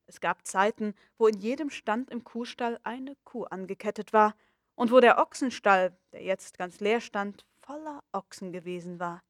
[0.06, 4.36] Es gab Zeiten, wo in jedem Stand im Kuhstall eine Kuh angekettet war
[4.76, 9.24] und wo der Ochsenstall, der jetzt ganz leer stand, voller Ochsen gewesen war.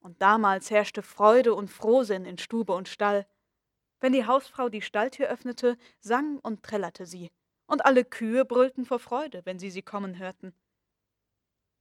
[0.00, 3.28] Und damals herrschte Freude und Frohsinn in Stube und Stall.
[4.00, 7.30] Wenn die Hausfrau die Stalltür öffnete, sang und trällerte sie,
[7.66, 10.52] und alle Kühe brüllten vor Freude, wenn sie sie kommen hörten.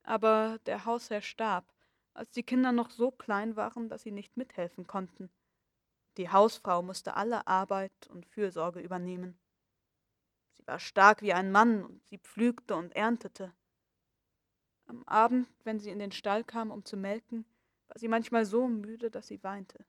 [0.03, 1.65] Aber der Hausherr starb,
[2.13, 5.29] als die Kinder noch so klein waren, dass sie nicht mithelfen konnten.
[6.17, 9.39] Die Hausfrau musste alle Arbeit und Fürsorge übernehmen.
[10.53, 13.53] Sie war stark wie ein Mann und sie pflügte und erntete.
[14.87, 17.45] Am Abend, wenn sie in den Stall kam, um zu melken,
[17.87, 19.85] war sie manchmal so müde, dass sie weinte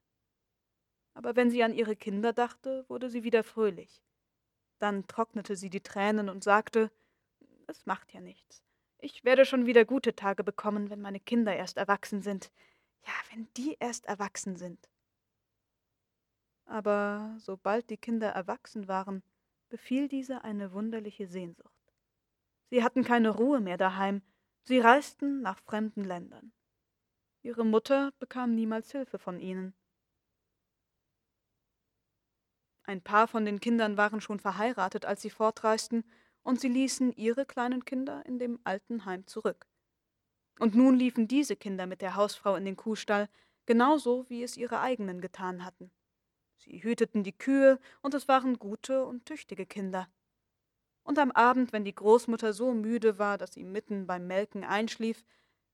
[1.14, 4.02] aber wenn sie an ihre Kinder dachte, wurde sie wieder fröhlich.
[4.78, 6.90] Dann trocknete sie die Tränen und sagte,
[7.66, 8.62] es macht ja nichts.
[9.05, 12.53] Ich werde schon wieder gute Tage bekommen, wenn meine Kinder erst erwachsen sind.
[13.05, 14.88] Ja, wenn die erst erwachsen sind.
[16.66, 19.24] Aber sobald die Kinder erwachsen waren,
[19.68, 21.92] befiel diese eine wunderliche Sehnsucht.
[22.70, 24.22] Sie hatten keine Ruhe mehr daheim,
[24.62, 26.53] sie reisten nach fremden Ländern.
[27.42, 29.74] Ihre Mutter bekam niemals Hilfe von ihnen.
[32.84, 36.05] Ein paar von den Kindern waren schon verheiratet, als sie fortreisten,
[36.43, 39.66] und sie ließen ihre kleinen Kinder in dem alten Heim zurück.
[40.59, 43.28] Und nun liefen diese Kinder mit der Hausfrau in den Kuhstall,
[43.66, 45.90] genauso wie es ihre eigenen getan hatten.
[46.59, 50.09] Sie hüteten die Kühe, und es waren gute und tüchtige Kinder.
[51.03, 55.24] Und am Abend, wenn die Großmutter so müde war, dass sie mitten beim Melken einschlief,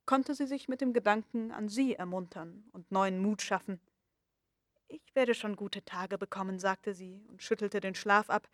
[0.07, 3.79] konnte sie sich mit dem Gedanken an sie ermuntern und neuen Mut schaffen.
[4.87, 8.49] Ich werde schon gute Tage bekommen, sagte sie und schüttelte den Schlaf ab,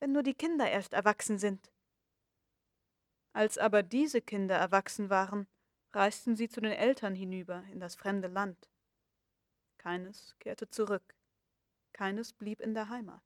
[0.00, 1.70] wenn nur die Kinder erst erwachsen sind.
[3.32, 5.46] Als aber diese Kinder erwachsen waren,
[5.92, 8.68] reisten sie zu den Eltern hinüber in das fremde Land.
[9.78, 11.14] Keines kehrte zurück,
[11.92, 13.22] keines blieb in der Heimat.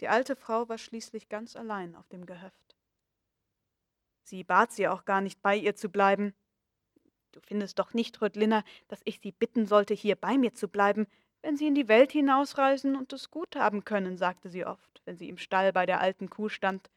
[0.00, 2.76] Die alte Frau war schließlich ganz allein auf dem Gehöft.
[4.22, 6.34] Sie bat sie auch gar nicht bei ihr zu bleiben.
[7.32, 11.06] Du findest doch nicht, Rödlinna, dass ich sie bitten sollte, hier bei mir zu bleiben,
[11.46, 15.16] wenn Sie in die Welt hinausreisen und es gut haben können, sagte sie oft, wenn
[15.16, 16.90] sie im Stall bei der alten Kuh stand.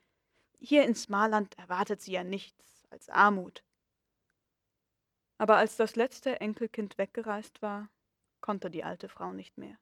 [0.58, 3.64] Hier in Smarland erwartet sie ja nichts als Armut.
[5.38, 7.90] Aber als das letzte Enkelkind weggereist war,
[8.42, 9.78] konnte die alte Frau nicht mehr.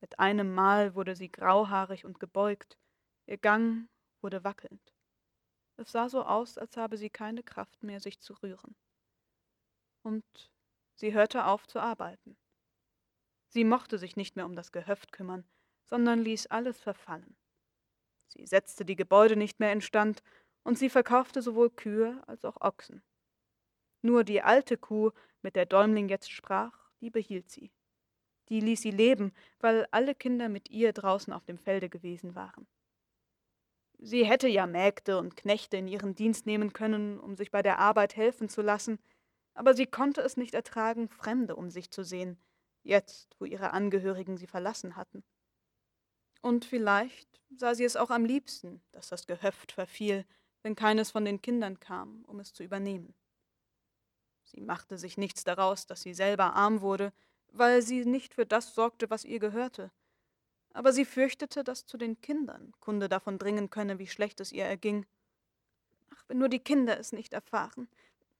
[0.00, 2.78] Mit einem Mal wurde sie grauhaarig und gebeugt,
[3.26, 3.88] ihr Gang
[4.22, 4.94] wurde wackelnd.
[5.76, 8.76] Es sah so aus, als habe sie keine Kraft mehr, sich zu rühren.
[10.04, 10.24] Und
[10.94, 12.36] sie hörte auf zu arbeiten.
[13.48, 15.44] Sie mochte sich nicht mehr um das Gehöft kümmern,
[15.84, 17.36] sondern ließ alles verfallen.
[18.28, 20.22] Sie setzte die Gebäude nicht mehr instand,
[20.64, 23.02] und sie verkaufte sowohl Kühe als auch Ochsen.
[24.02, 27.70] Nur die alte Kuh, mit der Däumling jetzt sprach, die behielt sie.
[28.48, 32.66] Die ließ sie leben, weil alle Kinder mit ihr draußen auf dem Felde gewesen waren.
[33.98, 37.78] Sie hätte ja Mägde und Knechte in ihren Dienst nehmen können, um sich bei der
[37.78, 38.98] Arbeit helfen zu lassen,
[39.54, 42.38] aber sie konnte es nicht ertragen, Fremde um sich zu sehen,
[42.86, 45.24] jetzt, wo ihre Angehörigen sie verlassen hatten.
[46.42, 50.24] Und vielleicht sah sie es auch am liebsten, dass das Gehöft verfiel,
[50.62, 53.14] wenn keines von den Kindern kam, um es zu übernehmen.
[54.44, 57.12] Sie machte sich nichts daraus, dass sie selber arm wurde,
[57.48, 59.90] weil sie nicht für das sorgte, was ihr gehörte.
[60.72, 64.64] Aber sie fürchtete, dass zu den Kindern Kunde davon dringen könne, wie schlecht es ihr
[64.64, 65.06] erging.
[66.14, 67.88] Ach, wenn nur die Kinder es nicht erfahren,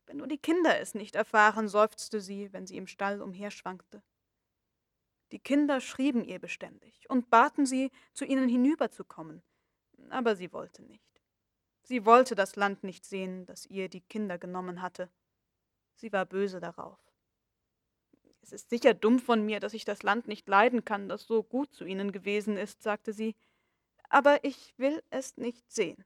[0.06, 4.02] wenn nur die Kinder es nicht erfahren, seufzte sie, wenn sie im Stall umherschwankte.
[5.32, 9.42] Die Kinder schrieben ihr beständig und baten sie, zu ihnen hinüberzukommen,
[10.10, 11.02] aber sie wollte nicht.
[11.82, 15.10] Sie wollte das Land nicht sehen, das ihr die Kinder genommen hatte.
[15.94, 16.98] Sie war böse darauf.
[18.42, 21.42] Es ist sicher dumm von mir, dass ich das Land nicht leiden kann, das so
[21.42, 23.34] gut zu ihnen gewesen ist, sagte sie,
[24.08, 26.04] aber ich will es nicht sehen.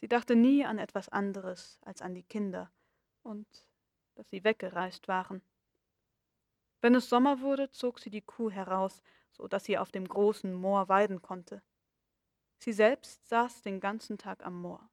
[0.00, 2.70] Sie dachte nie an etwas anderes als an die Kinder
[3.22, 3.46] und
[4.14, 5.42] dass sie weggereist waren.
[6.80, 9.02] Wenn es Sommer wurde, zog sie die Kuh heraus,
[9.32, 11.62] so dass sie auf dem großen Moor weiden konnte.
[12.58, 14.88] Sie selbst saß den ganzen Tag am Moor,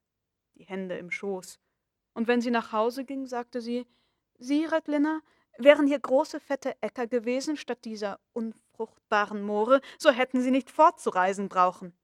[0.54, 1.60] die Hände im Schoß,
[2.14, 3.86] und wenn sie nach Hause ging, sagte sie,
[4.38, 5.22] Sie, Redlinna,
[5.58, 11.48] wären hier große fette Äcker gewesen statt dieser unfruchtbaren Moore, so hätten sie nicht fortzureisen
[11.48, 11.96] brauchen.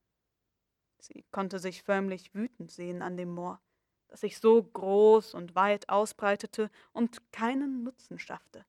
[0.98, 3.60] Sie konnte sich förmlich wütend sehen an dem Moor,
[4.08, 8.64] das sich so groß und weit ausbreitete und keinen Nutzen schaffte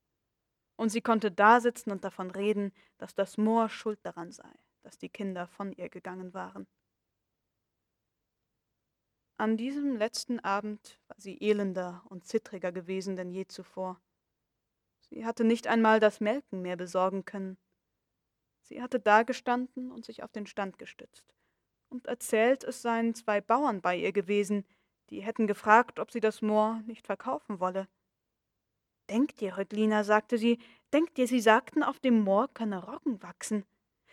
[0.76, 4.52] und sie konnte dasitzen und davon reden, dass das Moor schuld daran sei,
[4.82, 6.68] dass die Kinder von ihr gegangen waren.
[9.38, 14.00] An diesem letzten Abend war sie elender und zittriger gewesen denn je zuvor.
[15.10, 17.58] Sie hatte nicht einmal das Melken mehr besorgen können.
[18.62, 21.34] Sie hatte dagestanden und sich auf den Stand gestützt
[21.94, 24.66] und erzählt, es seien zwei Bauern bei ihr gewesen,
[25.10, 27.88] die hätten gefragt, ob sie das Moor nicht verkaufen wolle.
[29.10, 30.60] Denkt ihr, Rödlina, sagte sie,
[30.94, 33.66] denkt ihr, sie sagten, auf dem Moor könne Roggen wachsen?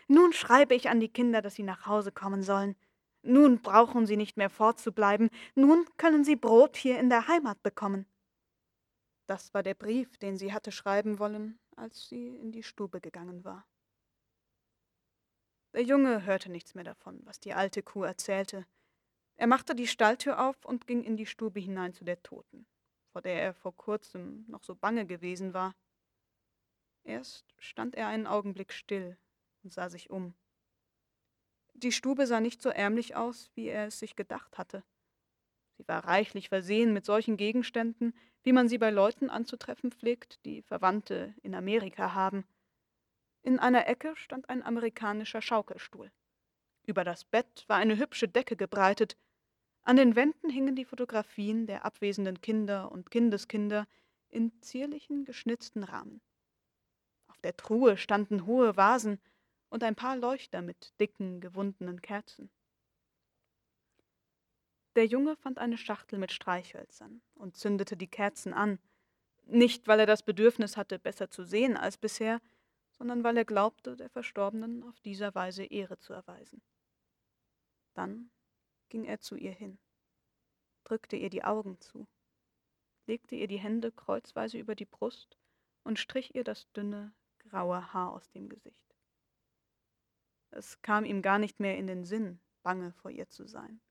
[0.07, 2.75] Nun schreibe ich an die Kinder, dass sie nach Hause kommen sollen.
[3.23, 8.05] Nun brauchen sie nicht mehr fortzubleiben, nun können sie Brot hier in der Heimat bekommen.
[9.27, 13.45] Das war der Brief, den sie hatte schreiben wollen, als sie in die Stube gegangen
[13.45, 13.65] war.
[15.73, 18.65] Der Junge hörte nichts mehr davon, was die alte Kuh erzählte.
[19.37, 22.67] Er machte die Stalltür auf und ging in die Stube hinein zu der Toten,
[23.11, 25.75] vor der er vor kurzem noch so bange gewesen war.
[27.03, 29.17] Erst stand er einen Augenblick still
[29.63, 30.33] und sah sich um.
[31.73, 34.83] Die Stube sah nicht so ärmlich aus, wie er es sich gedacht hatte.
[35.77, 40.61] Sie war reichlich versehen mit solchen Gegenständen, wie man sie bei Leuten anzutreffen pflegt, die
[40.61, 42.45] Verwandte in Amerika haben.
[43.41, 46.11] In einer Ecke stand ein amerikanischer Schaukelstuhl.
[46.85, 49.17] Über das Bett war eine hübsche Decke gebreitet.
[49.83, 53.87] An den Wänden hingen die Fotografien der abwesenden Kinder und Kindeskinder
[54.29, 56.21] in zierlichen, geschnitzten Rahmen.
[57.27, 59.19] Auf der Truhe standen hohe Vasen
[59.69, 62.51] und ein paar Leuchter mit dicken, gewundenen Kerzen.
[64.95, 68.77] Der Junge fand eine Schachtel mit Streichhölzern und zündete die Kerzen an,
[69.45, 72.41] nicht weil er das Bedürfnis hatte, besser zu sehen als bisher,
[72.91, 76.61] sondern weil er glaubte, der Verstorbenen auf dieser Weise Ehre zu erweisen.
[77.93, 78.29] Dann
[78.91, 79.79] ging er zu ihr hin,
[80.83, 82.07] drückte ihr die Augen zu,
[83.07, 85.39] legte ihr die Hände kreuzweise über die Brust
[85.83, 88.95] und strich ihr das dünne, graue Haar aus dem Gesicht.
[90.51, 93.81] Es kam ihm gar nicht mehr in den Sinn, bange vor ihr zu sein.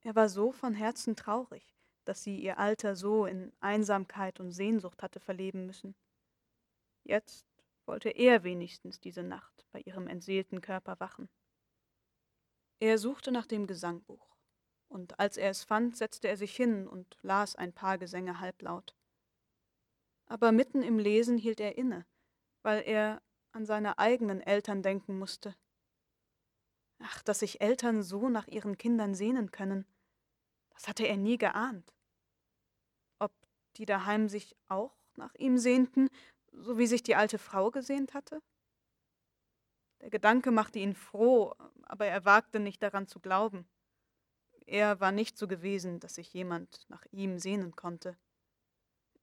[0.00, 5.02] Er war so von Herzen traurig, dass sie ihr Alter so in Einsamkeit und Sehnsucht
[5.02, 5.94] hatte verleben müssen.
[7.04, 7.46] Jetzt
[7.84, 11.28] wollte er wenigstens diese Nacht bei ihrem entseelten Körper wachen.
[12.78, 14.36] Er suchte nach dem Gesangbuch,
[14.88, 18.94] und als er es fand, setzte er sich hin und las ein paar Gesänge halblaut.
[20.26, 22.04] Aber mitten im Lesen hielt er inne,
[22.62, 23.22] weil er
[23.52, 25.56] an seine eigenen Eltern denken musste.
[26.98, 29.86] Ach, dass sich Eltern so nach ihren Kindern sehnen können.
[30.70, 31.94] Das hatte er nie geahnt.
[33.18, 33.32] Ob
[33.76, 36.08] die daheim sich auch nach ihm sehnten,
[36.52, 38.42] so wie sich die alte Frau gesehnt hatte?
[40.06, 41.52] Der Gedanke machte ihn froh,
[41.82, 43.68] aber er wagte nicht daran zu glauben.
[44.64, 48.16] Er war nicht so gewesen, dass sich jemand nach ihm sehnen konnte.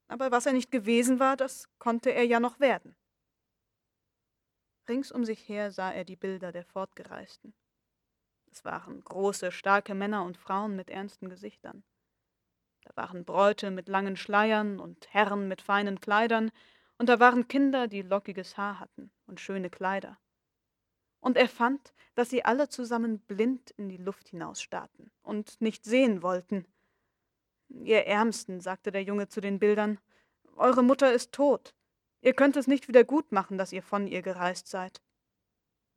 [0.09, 2.97] Aber was er nicht gewesen war, das konnte er ja noch werden.
[4.89, 7.53] Rings um sich her sah er die Bilder der Fortgereisten.
[8.51, 11.85] Es waren große, starke Männer und Frauen mit ernsten Gesichtern.
[12.81, 16.51] Da waren Bräute mit langen Schleiern und Herren mit feinen Kleidern,
[16.97, 20.19] und da waren Kinder, die lockiges Haar hatten und schöne Kleider.
[21.23, 26.21] Und er fand, dass sie alle zusammen blind in die Luft hinausstarrten und nicht sehen
[26.21, 26.65] wollten.
[27.69, 30.01] Ihr Ärmsten, sagte der Junge zu den Bildern,
[30.57, 31.73] eure Mutter ist tot.
[32.19, 35.01] Ihr könnt es nicht wieder gut machen, dass ihr von ihr gereist seid.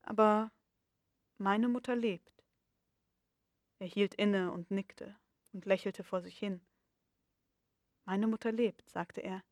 [0.02, 0.52] Aber
[1.38, 2.44] meine Mutter lebt.
[3.80, 5.16] Er hielt inne und nickte
[5.52, 6.60] und lächelte vor sich hin.
[8.04, 9.42] Meine Mutter lebt, sagte er.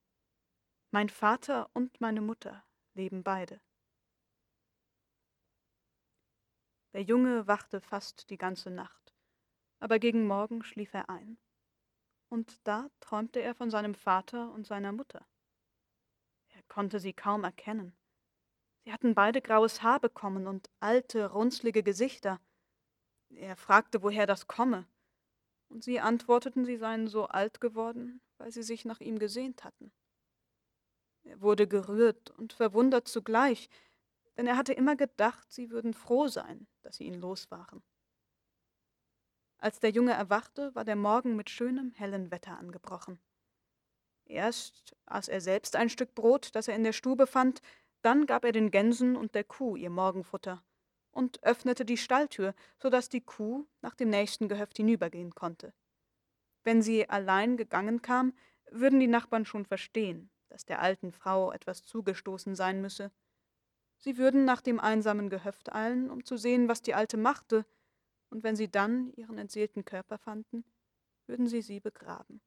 [0.92, 2.64] Mein Vater und meine Mutter
[2.94, 3.60] leben beide.
[6.95, 9.12] Der Junge wachte fast die ganze Nacht,
[9.80, 11.38] aber gegen Morgen schlief er ein.
[12.28, 15.26] Und da träumte er von seinem Vater und seiner Mutter.
[16.51, 17.97] Er konnte sie kaum erkennen.
[18.84, 22.40] Sie hatten beide graues Haar bekommen und alte, runzlige Gesichter.
[23.30, 24.86] Er fragte, woher das komme,
[25.68, 29.92] und sie antworteten, sie seien so alt geworden, weil sie sich nach ihm gesehnt hatten.
[31.24, 33.68] Er wurde gerührt und verwundert zugleich,
[34.37, 37.82] denn er hatte immer gedacht, sie würden froh sein, dass sie ihn los waren.
[39.59, 43.18] Als der Junge erwachte, war der Morgen mit schönem, hellen Wetter angebrochen.
[44.26, 47.62] Erst aß er selbst ein Stück Brot, das er in der Stube fand,
[48.03, 50.62] dann gab er den Gänsen und der Kuh ihr Morgenfutter
[51.11, 55.72] und öffnete die Stalltür, so dass die Kuh nach dem nächsten Gehöft hinübergehen konnte.
[56.64, 58.35] Wenn sie allein gegangen kam,
[58.70, 63.11] würden die Nachbarn schon verstehen, dass der alten Frau etwas zugestoßen sein müsse.
[64.05, 67.64] Sie würden nach dem einsamen Gehöft eilen, um zu sehen, was die Alte machte,
[68.28, 70.62] und wenn sie dann ihren entseelten Körper fanden,
[71.26, 72.42] würden sie sie begraben.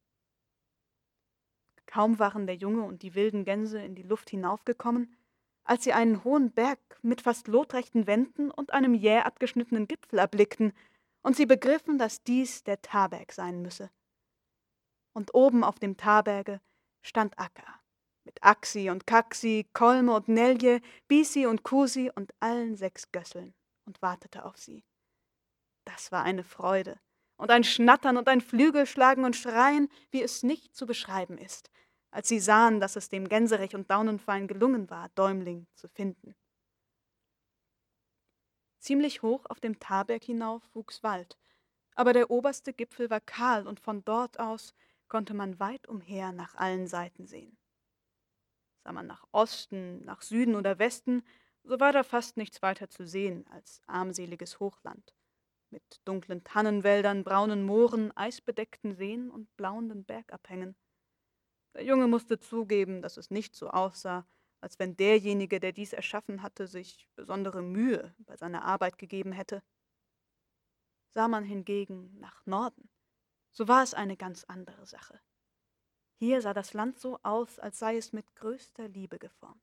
[1.84, 5.16] Kaum waren der Junge und die wilden Gänse in die Luft hinaufgekommen,
[5.64, 10.72] als sie einen hohen Berg mit fast lotrechten Wänden und einem jäh abgeschnittenen Gipfel erblickten,
[11.22, 13.90] und sie begriffen, dass dies der Tarberg sein müsse.
[15.12, 16.60] Und oben auf dem Tarberge
[17.02, 17.80] stand Akka,
[18.28, 23.54] mit Axi und Kaxi, Kolme und Nelje, Bisi und Kusi und allen sechs Gösseln
[23.86, 24.84] und wartete auf sie.
[25.86, 27.00] Das war eine Freude
[27.38, 31.70] und ein Schnattern und ein Flügelschlagen und Schreien, wie es nicht zu beschreiben ist.
[32.10, 36.34] als sie sahen, dass es dem Gänserich und Daunenfein gelungen war, Däumling zu finden.
[38.78, 41.36] Ziemlich hoch auf dem Tarberg hinauf wuchs Wald,
[41.94, 44.72] aber der oberste Gipfel war kahl und von dort aus
[45.08, 47.57] konnte man weit umher nach allen Seiten sehen.
[48.88, 51.22] Sah man nach Osten, nach Süden oder Westen,
[51.62, 55.14] so war da fast nichts weiter zu sehen als armseliges Hochland,
[55.68, 60.74] mit dunklen Tannenwäldern, braunen Mooren, eisbedeckten Seen und blauenden Bergabhängen.
[61.74, 64.26] Der Junge musste zugeben, dass es nicht so aussah,
[64.62, 69.62] als wenn derjenige, der dies erschaffen hatte, sich besondere Mühe bei seiner Arbeit gegeben hätte.
[71.12, 72.88] Sah man hingegen nach Norden,
[73.50, 75.20] so war es eine ganz andere Sache.
[76.20, 79.62] Hier sah das Land so aus, als sei es mit größter Liebe geformt.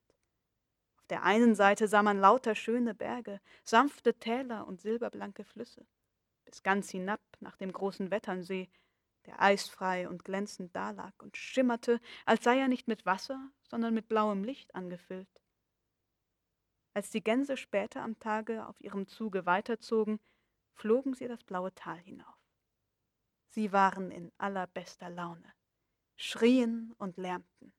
[0.97, 5.86] Auf der einen Seite sah man lauter schöne Berge, sanfte Täler und silberblanke Flüsse,
[6.45, 8.70] bis ganz hinab nach dem großen Wetternsee,
[9.26, 14.08] der eisfrei und glänzend dalag und schimmerte, als sei er nicht mit Wasser, sondern mit
[14.08, 15.41] blauem Licht angefüllt.
[16.93, 20.22] Als die Gänse später am Tage auf ihrem Zuge weiterzogen,
[20.74, 22.39] flogen sie das blaue Tal hinauf.
[23.49, 25.55] Sie waren in allerbester Laune,
[26.16, 27.74] schrien und lärmten,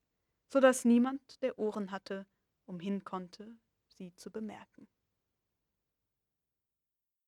[0.48, 2.26] so dass niemand, der Ohren hatte,
[2.66, 3.56] umhin konnte,
[3.88, 4.88] sie zu bemerken.